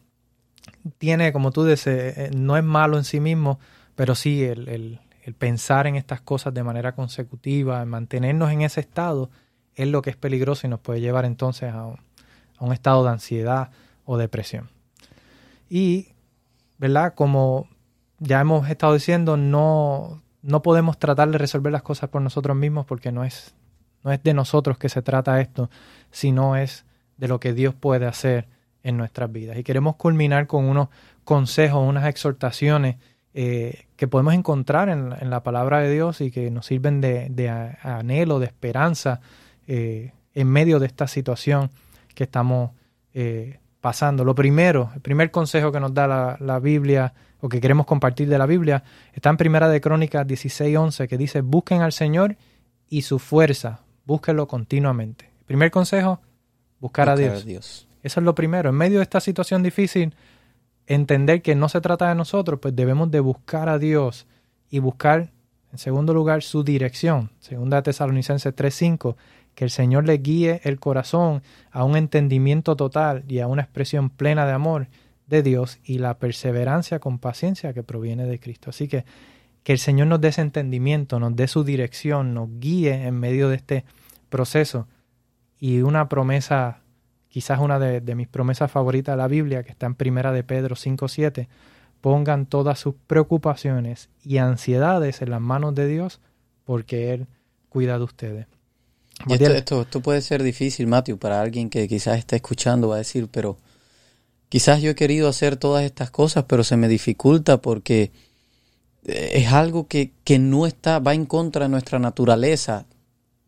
tiene, 0.97 1.33
como 1.33 1.51
tú 1.51 1.65
dices, 1.65 2.17
eh, 2.17 2.31
no 2.35 2.57
es 2.57 2.63
malo 2.63 2.97
en 2.97 3.03
sí 3.03 3.19
mismo, 3.19 3.59
pero 3.95 4.15
sí 4.15 4.43
el, 4.43 4.99
pensar 5.37 5.87
en 5.87 5.95
estas 5.95 6.21
cosas 6.21 6.53
de 6.53 6.63
manera 6.63 6.93
consecutiva, 6.93 7.83
mantenernos 7.85 8.51
en 8.51 8.61
ese 8.61 8.79
estado, 8.79 9.29
es 9.79 9.87
lo 9.87 10.01
que 10.01 10.09
es 10.09 10.17
peligroso 10.17 10.67
y 10.67 10.69
nos 10.69 10.81
puede 10.81 10.99
llevar 10.99 11.23
entonces 11.23 11.73
a 11.73 11.85
un, 12.59 12.73
estado 12.73 13.03
de 13.05 13.11
ansiedad 13.11 13.71
o 14.03 14.17
depresión. 14.17 14.69
Y, 15.69 16.09
¿verdad? 16.77 17.13
Como 17.13 17.69
ya 18.17 18.41
hemos 18.41 18.69
estado 18.69 18.93
diciendo, 18.93 19.37
no, 19.37 20.21
no 20.41 20.61
podemos 20.61 20.99
tratar 20.99 21.29
de 21.29 21.37
resolver 21.37 21.71
las 21.71 21.81
cosas 21.81 22.09
por 22.09 22.21
nosotros 22.21 22.57
mismos 22.57 22.85
porque 22.85 23.13
no 23.13 23.23
es, 23.23 23.55
no 24.03 24.11
es 24.11 24.21
de 24.21 24.33
nosotros 24.33 24.77
que 24.77 24.89
se 24.89 25.01
trata 25.01 25.39
esto, 25.39 25.69
sino 26.11 26.57
es 26.57 26.85
de 27.15 27.29
lo 27.29 27.39
que 27.39 27.53
Dios 27.53 27.73
puede 27.73 28.05
hacer 28.05 28.49
en 28.83 28.97
nuestras 28.97 29.31
vidas. 29.31 29.57
Y 29.57 29.63
queremos 29.63 29.95
culminar 29.95 30.47
con 30.47 30.65
unos 30.65 30.89
consejos, 31.23 31.87
unas 31.87 32.05
exhortaciones 32.05 32.97
eh, 33.33 33.85
que 33.95 34.09
podemos 34.09 34.33
encontrar 34.33 34.89
en, 34.89 35.29
la 35.29 35.43
palabra 35.43 35.79
de 35.79 35.93
Dios 35.93 36.19
y 36.19 36.31
que 36.31 36.51
nos 36.51 36.65
sirven 36.65 36.99
de, 36.99 37.49
anhelo, 37.81 38.39
de 38.39 38.47
esperanza 38.47 39.21
eh, 39.69 40.11
en 40.33 40.47
medio 40.47 40.79
de 40.79 40.87
esta 40.87 41.07
situación 41.07 41.69
que 42.15 42.25
estamos 42.25 42.71
eh, 43.13 43.59
pasando. 43.79 44.25
Lo 44.25 44.35
primero, 44.35 44.91
el 44.95 45.01
primer 45.01 45.31
consejo 45.31 45.71
que 45.71 45.79
nos 45.79 45.93
da 45.93 46.07
la, 46.07 46.37
la, 46.39 46.59
Biblia 46.59 47.13
o 47.39 47.47
que 47.47 47.61
queremos 47.61 47.85
compartir 47.85 48.27
de 48.27 48.37
la 48.37 48.45
Biblia 48.45 48.83
está 49.13 49.29
en 49.29 49.37
Primera 49.37 49.69
de 49.69 49.79
Crónicas 49.79 50.27
16:11 50.27 51.07
que 51.07 51.17
dice, 51.17 51.41
busquen 51.41 51.81
al 51.81 51.93
Señor 51.93 52.35
y 52.89 53.03
su 53.03 53.19
fuerza, 53.19 53.81
búsquenlo 54.05 54.47
continuamente. 54.47 55.25
El 55.41 55.45
primer 55.45 55.71
consejo, 55.71 56.19
buscar, 56.79 57.07
a 57.09 57.15
Dios. 57.15 57.87
Eso 58.03 58.19
es 58.19 58.23
lo 58.23 58.35
primero. 58.35 58.69
En 58.69 58.75
medio 58.75 58.97
de 58.97 59.03
esta 59.03 59.19
situación 59.19 59.63
difícil, 59.63 60.15
entender 60.87 61.41
que 61.41 61.55
no 61.55 61.69
se 61.69 61.79
trata 61.79 62.09
de 62.09 62.15
nosotros, 62.15 62.59
pues 62.59 62.75
debemos 62.75 63.11
de 63.11 63.19
buscar 63.19 63.69
a 63.69 63.77
Dios 63.77 64.27
y 64.69 64.79
buscar, 64.79 65.31
en 65.71 65.77
segundo 65.77 66.13
lugar, 66.13 66.41
su 66.41 66.63
dirección. 66.63 67.29
Segunda 67.39 67.83
Tesalonicenses 67.83 68.55
3.5, 68.55 69.15
que 69.59 69.65
el 69.65 69.71
Señor 69.71 70.05
le 70.05 70.19
guíe 70.19 70.61
el 70.63 70.79
corazón 70.79 71.43
a 71.69 71.83
un 71.83 71.97
entendimiento 71.97 72.77
total 72.77 73.25
y 73.27 73.39
a 73.39 73.47
una 73.47 73.63
expresión 73.63 74.09
plena 74.09 74.45
de 74.45 74.53
amor 74.53 74.87
de 75.27 75.43
Dios 75.43 75.79
y 75.83 75.97
la 75.97 76.17
perseverancia 76.17 76.99
con 76.99 77.19
paciencia 77.19 77.73
que 77.73 77.83
proviene 77.83 78.25
de 78.25 78.39
Cristo. 78.39 78.69
Así 78.69 78.87
que 78.87 79.03
que 79.63 79.73
el 79.73 79.79
Señor 79.79 80.07
nos 80.07 80.21
dé 80.21 80.29
ese 80.29 80.39
entendimiento, 80.39 81.19
nos 81.19 81.35
dé 81.35 81.49
su 81.49 81.65
dirección, 81.65 82.33
nos 82.33 82.47
guíe 82.61 83.05
en 83.05 83.19
medio 83.19 83.49
de 83.49 83.57
este 83.57 83.83
proceso 84.29 84.87
y 85.59 85.81
una 85.81 86.07
promesa 86.07 86.79
quizás 87.27 87.59
una 87.59 87.79
de, 87.79 88.15
mis 88.15 88.29
promesas 88.29 88.71
favoritas 88.71 89.11
de 89.11 89.17
la 89.17 89.27
Biblia, 89.27 89.63
que 89.63 89.71
está 89.71 89.87
en 89.87 89.95
Primera 89.95 90.31
de 90.31 90.45
Pedro 90.45 90.77
5.7, 90.77 91.49
pongan 91.99 92.45
todas 92.45 92.79
sus 92.79 92.95
preocupaciones 93.07 94.09
y 94.23 94.37
ansiedades 94.37 95.21
en 95.21 95.31
las 95.31 95.41
manos 95.41 95.75
de 95.75 95.85
Dios, 95.85 96.21
porque 96.63 97.13
Él 97.13 97.27
cuida 97.67 97.97
de 97.97 98.05
ustedes. 98.05 98.58
Esto, 99.27 99.81
esto, 99.81 100.01
puede 100.01 100.21
ser 100.21 100.43
difícil, 100.43 100.87
Matthew, 100.87 101.17
para 101.17 101.41
alguien 101.41 101.69
que 101.69 101.87
quizás 101.87 102.17
esté 102.17 102.37
escuchando, 102.37 102.89
va 102.89 102.95
a 102.95 102.99
decir, 102.99 103.27
pero 103.31 103.57
quizás 104.47 104.81
yo 104.81 104.91
he 104.91 104.95
querido 104.95 105.27
hacer 105.27 105.57
todas 105.57 105.83
estas 105.83 106.11
cosas, 106.11 106.45
pero 106.47 106.63
se 106.63 106.77
me 106.77 106.87
dificulta 106.87 107.61
porque 107.61 108.11
eh, 109.05 109.31
es 109.33 109.51
algo 109.51 109.87
que, 109.87 110.11
que 110.23 110.39
no 110.39 110.65
está, 110.65 110.99
va 110.99 111.13
en 111.13 111.25
contra 111.25 111.65
de 111.65 111.69
nuestra 111.69 111.99
naturaleza, 111.99 112.85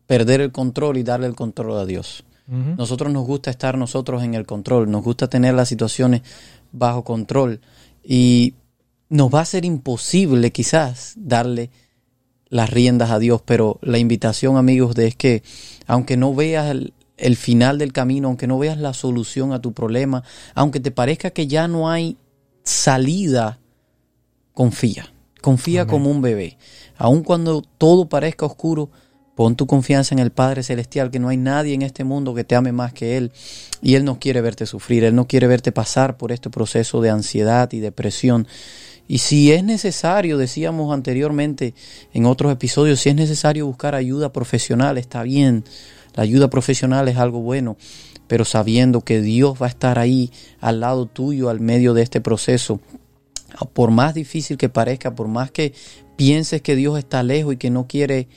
perder 0.06 0.40
el 0.40 0.52
control 0.52 0.98
y 0.98 1.02
darle 1.02 1.26
el 1.26 1.34
control 1.34 1.78
a 1.78 1.86
Dios. 1.86 2.24
Nosotros 2.48 3.10
nos 3.10 3.24
gusta 3.24 3.50
estar 3.50 3.78
nosotros 3.78 4.22
en 4.22 4.34
el 4.34 4.44
control, 4.44 4.90
nos 4.90 5.02
gusta 5.02 5.26
tener 5.26 5.54
las 5.54 5.68
situaciones 5.68 6.20
bajo 6.70 7.02
control 7.02 7.60
y 8.04 8.54
nos 9.08 9.32
va 9.32 9.40
a 9.40 9.46
ser 9.46 9.64
imposible 9.64 10.50
quizás 10.50 11.14
darle 11.16 11.70
las 12.52 12.68
riendas 12.68 13.10
a 13.10 13.18
Dios, 13.18 13.40
pero 13.42 13.78
la 13.80 13.96
invitación 13.96 14.58
amigos 14.58 14.94
de 14.94 15.06
es 15.06 15.16
que 15.16 15.42
aunque 15.86 16.18
no 16.18 16.34
veas 16.34 16.70
el, 16.70 16.92
el 17.16 17.36
final 17.36 17.78
del 17.78 17.94
camino, 17.94 18.28
aunque 18.28 18.46
no 18.46 18.58
veas 18.58 18.76
la 18.76 18.92
solución 18.92 19.54
a 19.54 19.62
tu 19.62 19.72
problema, 19.72 20.22
aunque 20.54 20.78
te 20.78 20.90
parezca 20.90 21.30
que 21.30 21.46
ya 21.46 21.66
no 21.66 21.88
hay 21.88 22.18
salida, 22.62 23.58
confía. 24.52 25.14
Confía 25.40 25.86
como 25.86 26.10
un 26.10 26.20
bebé. 26.20 26.58
Aun 26.98 27.22
cuando 27.22 27.62
todo 27.78 28.10
parezca 28.10 28.44
oscuro, 28.44 28.90
Pon 29.34 29.56
tu 29.56 29.66
confianza 29.66 30.14
en 30.14 30.18
el 30.18 30.30
Padre 30.30 30.62
Celestial, 30.62 31.10
que 31.10 31.18
no 31.18 31.28
hay 31.28 31.38
nadie 31.38 31.72
en 31.72 31.80
este 31.80 32.04
mundo 32.04 32.34
que 32.34 32.44
te 32.44 32.54
ame 32.54 32.70
más 32.70 32.92
que 32.92 33.16
Él. 33.16 33.32
Y 33.80 33.94
Él 33.94 34.04
no 34.04 34.18
quiere 34.18 34.42
verte 34.42 34.66
sufrir, 34.66 35.04
Él 35.04 35.14
no 35.14 35.26
quiere 35.26 35.46
verte 35.46 35.72
pasar 35.72 36.18
por 36.18 36.32
este 36.32 36.50
proceso 36.50 37.00
de 37.00 37.08
ansiedad 37.08 37.72
y 37.72 37.80
depresión. 37.80 38.46
Y 39.08 39.18
si 39.18 39.52
es 39.52 39.64
necesario, 39.64 40.38
decíamos 40.38 40.92
anteriormente 40.92 41.74
en 42.12 42.26
otros 42.26 42.52
episodios, 42.52 43.00
si 43.00 43.10
es 43.10 43.14
necesario 43.14 43.66
buscar 43.66 43.94
ayuda 43.94 44.32
profesional, 44.32 44.98
está 44.98 45.22
bien. 45.22 45.64
La 46.14 46.22
ayuda 46.22 46.48
profesional 46.48 47.08
es 47.08 47.16
algo 47.16 47.40
bueno, 47.40 47.76
pero 48.26 48.44
sabiendo 48.44 49.00
que 49.00 49.20
Dios 49.20 49.60
va 49.60 49.66
a 49.66 49.70
estar 49.70 49.98
ahí 49.98 50.30
al 50.60 50.80
lado 50.80 51.06
tuyo, 51.06 51.48
al 51.48 51.60
medio 51.60 51.94
de 51.94 52.02
este 52.02 52.20
proceso. 52.20 52.80
Por 53.72 53.90
más 53.90 54.14
difícil 54.14 54.56
que 54.56 54.68
parezca, 54.68 55.14
por 55.14 55.28
más 55.28 55.50
que 55.50 55.74
pienses 56.16 56.62
que 56.62 56.76
Dios 56.76 56.98
está 56.98 57.22
lejos 57.22 57.54
y 57.54 57.56
que 57.56 57.70
no 57.70 57.86
quiere 57.86 58.28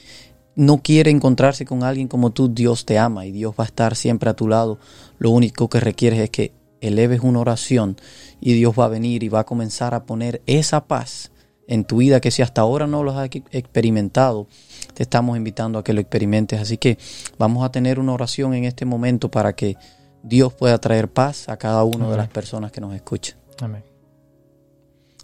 no 0.56 0.82
quiere 0.82 1.12
encontrarse 1.12 1.66
con 1.66 1.84
alguien 1.84 2.08
como 2.08 2.32
tú, 2.32 2.48
Dios 2.48 2.86
te 2.86 2.98
ama 2.98 3.26
y 3.26 3.32
Dios 3.32 3.54
va 3.60 3.66
a 3.66 3.68
estar 3.68 3.96
siempre 3.96 4.30
a 4.30 4.36
tu 4.36 4.48
lado. 4.48 4.80
Lo 5.20 5.30
único 5.30 5.70
que 5.70 5.82
requieres 5.82 6.20
es 6.20 6.30
que 6.30 6.54
eleves 6.88 7.22
una 7.22 7.40
oración 7.40 7.98
y 8.40 8.54
Dios 8.54 8.74
va 8.78 8.86
a 8.86 8.90
venir 8.90 9.24
y 9.24 9.30
va 9.30 9.42
a 9.42 9.46
comenzar 9.46 9.94
a 9.94 10.06
poner 10.06 10.42
esa 10.46 10.86
paz 10.88 11.32
en 11.68 11.84
tu 11.84 11.98
vida 11.98 12.20
que 12.20 12.32
si 12.32 12.42
hasta 12.42 12.62
ahora 12.62 12.86
no 12.86 13.04
lo 13.04 13.18
has 13.18 13.30
experimentado, 13.52 14.48
te 14.94 15.04
estamos 15.04 15.36
invitando 15.36 15.80
a 15.80 15.84
que 15.84 15.94
lo 15.94 16.02
experimentes. 16.02 16.60
Así 16.60 16.78
que 16.78 16.98
vamos 17.38 17.66
a 17.66 17.72
tener 17.72 18.00
una 18.00 18.14
oración 18.14 18.54
en 18.54 18.66
este 18.66 18.86
momento 18.86 19.32
para 19.32 19.54
que 19.54 19.78
Dios 20.22 20.54
pueda 20.54 20.78
traer 20.78 21.12
paz 21.12 21.50
a 21.50 21.58
cada 21.58 21.84
una 21.84 22.10
de 22.10 22.18
las 22.18 22.28
personas 22.28 22.72
que 22.72 22.82
nos 22.82 22.94
escuchan. 22.94 23.38
Amén. 23.60 23.84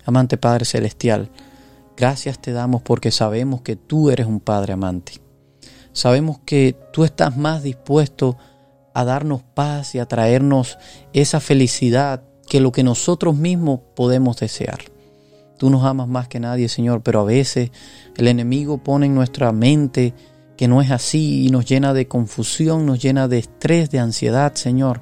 Amante 0.06 0.38
Padre 0.38 0.65
Celestial, 0.65 1.30
Gracias 2.02 2.39
te 2.39 2.52
damos 2.52 2.82
porque 2.82 3.12
sabemos 3.12 3.62
que 3.62 3.76
tú 3.76 4.10
eres 4.10 4.26
un 4.26 4.39
Padre 4.39 4.74
amante. 4.74 5.21
Sabemos 5.93 6.39
que 6.45 6.76
tú 6.91 7.04
estás 7.04 7.38
más 7.38 7.62
dispuesto 7.62 8.38
a 8.39 8.51
darnos 8.93 9.41
paz 9.41 9.95
y 9.95 9.99
a 9.99 10.06
traernos 10.06 10.77
esa 11.13 11.39
felicidad 11.39 12.23
que 12.47 12.60
lo 12.60 12.71
que 12.71 12.84
nosotros 12.84 13.36
mismos 13.36 13.80
podemos 13.95 14.38
desear. 14.38 14.80
Tú 15.58 15.69
nos 15.69 15.84
amas 15.86 16.08
más 16.08 16.27
que 16.27 16.39
nadie, 16.39 16.67
Señor, 16.69 17.01
pero 17.04 17.21
a 17.21 17.23
veces 17.23 17.71
el 18.17 18.27
enemigo 18.27 18.80
pone 18.80 19.06
en 19.06 19.15
nuestra 19.15 19.51
mente 19.51 20.13
que 20.58 20.67
no 20.67 20.82
es 20.82 20.91
así 20.91 21.45
y 21.45 21.49
nos 21.49 21.65
llena 21.65 21.93
de 21.93 22.08
confusión, 22.08 22.86
nos 22.86 23.01
llena 23.01 23.27
de 23.27 23.39
estrés, 23.39 23.89
de 23.89 23.99
ansiedad, 23.99 24.54
Señor. 24.56 25.01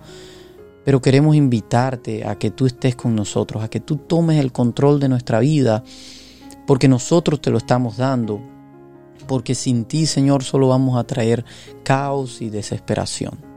Pero 0.86 1.02
queremos 1.02 1.36
invitarte 1.36 2.26
a 2.26 2.36
que 2.36 2.52
tú 2.52 2.66
estés 2.66 2.96
con 2.96 3.16
nosotros, 3.16 3.64
a 3.64 3.70
que 3.70 3.80
tú 3.80 3.98
tomes 3.98 4.40
el 4.40 4.52
control 4.52 5.00
de 5.00 5.10
nuestra 5.10 5.40
vida 5.40 5.84
porque 6.70 6.88
nosotros 6.88 7.42
te 7.42 7.50
lo 7.50 7.58
estamos 7.58 7.98
dando, 7.98 8.40
porque 9.28 9.56
sin 9.56 9.86
ti, 9.86 10.06
Señor, 10.06 10.44
solo 10.44 10.68
vamos 10.68 11.00
a 11.00 11.04
traer 11.04 11.44
caos 11.84 12.44
y 12.44 12.52
desesperación. 12.52 13.49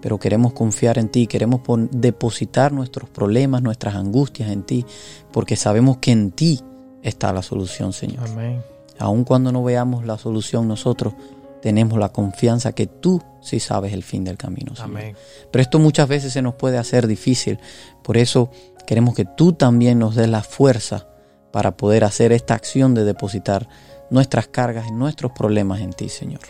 Pero 0.00 0.18
queremos 0.18 0.52
confiar 0.52 0.98
en 0.98 1.08
ti, 1.08 1.26
queremos 1.26 1.60
depositar 1.90 2.72
nuestros 2.72 3.10
problemas, 3.10 3.62
nuestras 3.62 3.94
angustias 3.94 4.50
en 4.50 4.62
ti, 4.62 4.86
porque 5.32 5.56
sabemos 5.56 5.98
que 5.98 6.12
en 6.12 6.30
ti 6.30 6.60
está 7.02 7.32
la 7.32 7.42
solución, 7.42 7.92
Señor. 7.92 8.28
Amén. 8.28 8.62
Aun 8.98 9.24
cuando 9.24 9.52
no 9.52 9.62
veamos 9.62 10.04
la 10.04 10.18
solución 10.18 10.68
nosotros, 10.68 11.14
tenemos 11.62 11.98
la 11.98 12.10
confianza 12.10 12.72
que 12.72 12.86
tú 12.86 13.22
sí 13.40 13.60
sabes 13.60 13.92
el 13.92 14.02
fin 14.02 14.24
del 14.24 14.36
camino. 14.36 14.74
Señor. 14.74 14.90
Amén. 14.90 15.16
Pero 15.50 15.62
esto 15.62 15.78
muchas 15.78 16.08
veces 16.08 16.32
se 16.32 16.42
nos 16.42 16.54
puede 16.54 16.78
hacer 16.78 17.06
difícil. 17.06 17.58
Por 18.02 18.16
eso 18.16 18.50
queremos 18.86 19.14
que 19.14 19.24
tú 19.24 19.52
también 19.52 19.98
nos 19.98 20.14
des 20.14 20.28
la 20.28 20.42
fuerza 20.42 21.08
para 21.52 21.76
poder 21.76 22.04
hacer 22.04 22.32
esta 22.32 22.54
acción 22.54 22.94
de 22.94 23.04
depositar 23.04 23.68
nuestras 24.10 24.48
cargas 24.48 24.86
y 24.88 24.92
nuestros 24.92 25.32
problemas 25.32 25.80
en 25.80 25.92
ti, 25.92 26.08
Señor. 26.08 26.40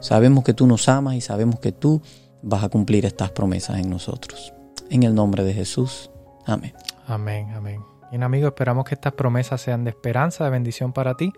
Sabemos 0.00 0.44
que 0.44 0.54
tú 0.54 0.66
nos 0.66 0.88
amas 0.88 1.14
y 1.14 1.20
sabemos 1.20 1.60
que 1.60 1.72
tú 1.72 2.02
vas 2.44 2.62
a 2.62 2.68
cumplir 2.68 3.06
estas 3.06 3.30
promesas 3.30 3.78
en 3.78 3.90
nosotros. 3.90 4.52
En 4.90 5.02
el 5.02 5.14
nombre 5.14 5.42
de 5.42 5.54
Jesús. 5.54 6.10
Amén. 6.46 6.74
Amén, 7.06 7.50
amén. 7.54 7.82
Bien 8.10 8.22
amigos, 8.22 8.48
esperamos 8.48 8.84
que 8.84 8.94
estas 8.94 9.14
promesas 9.14 9.60
sean 9.60 9.84
de 9.84 9.90
esperanza, 9.90 10.44
de 10.44 10.50
bendición 10.50 10.92
para 10.92 11.16
ti 11.16 11.32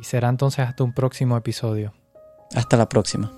y 0.00 0.04
será 0.04 0.28
entonces 0.28 0.66
hasta 0.66 0.82
un 0.82 0.92
próximo 0.92 1.36
episodio. 1.36 1.92
Hasta 2.54 2.76
la 2.76 2.88
próxima. 2.88 3.32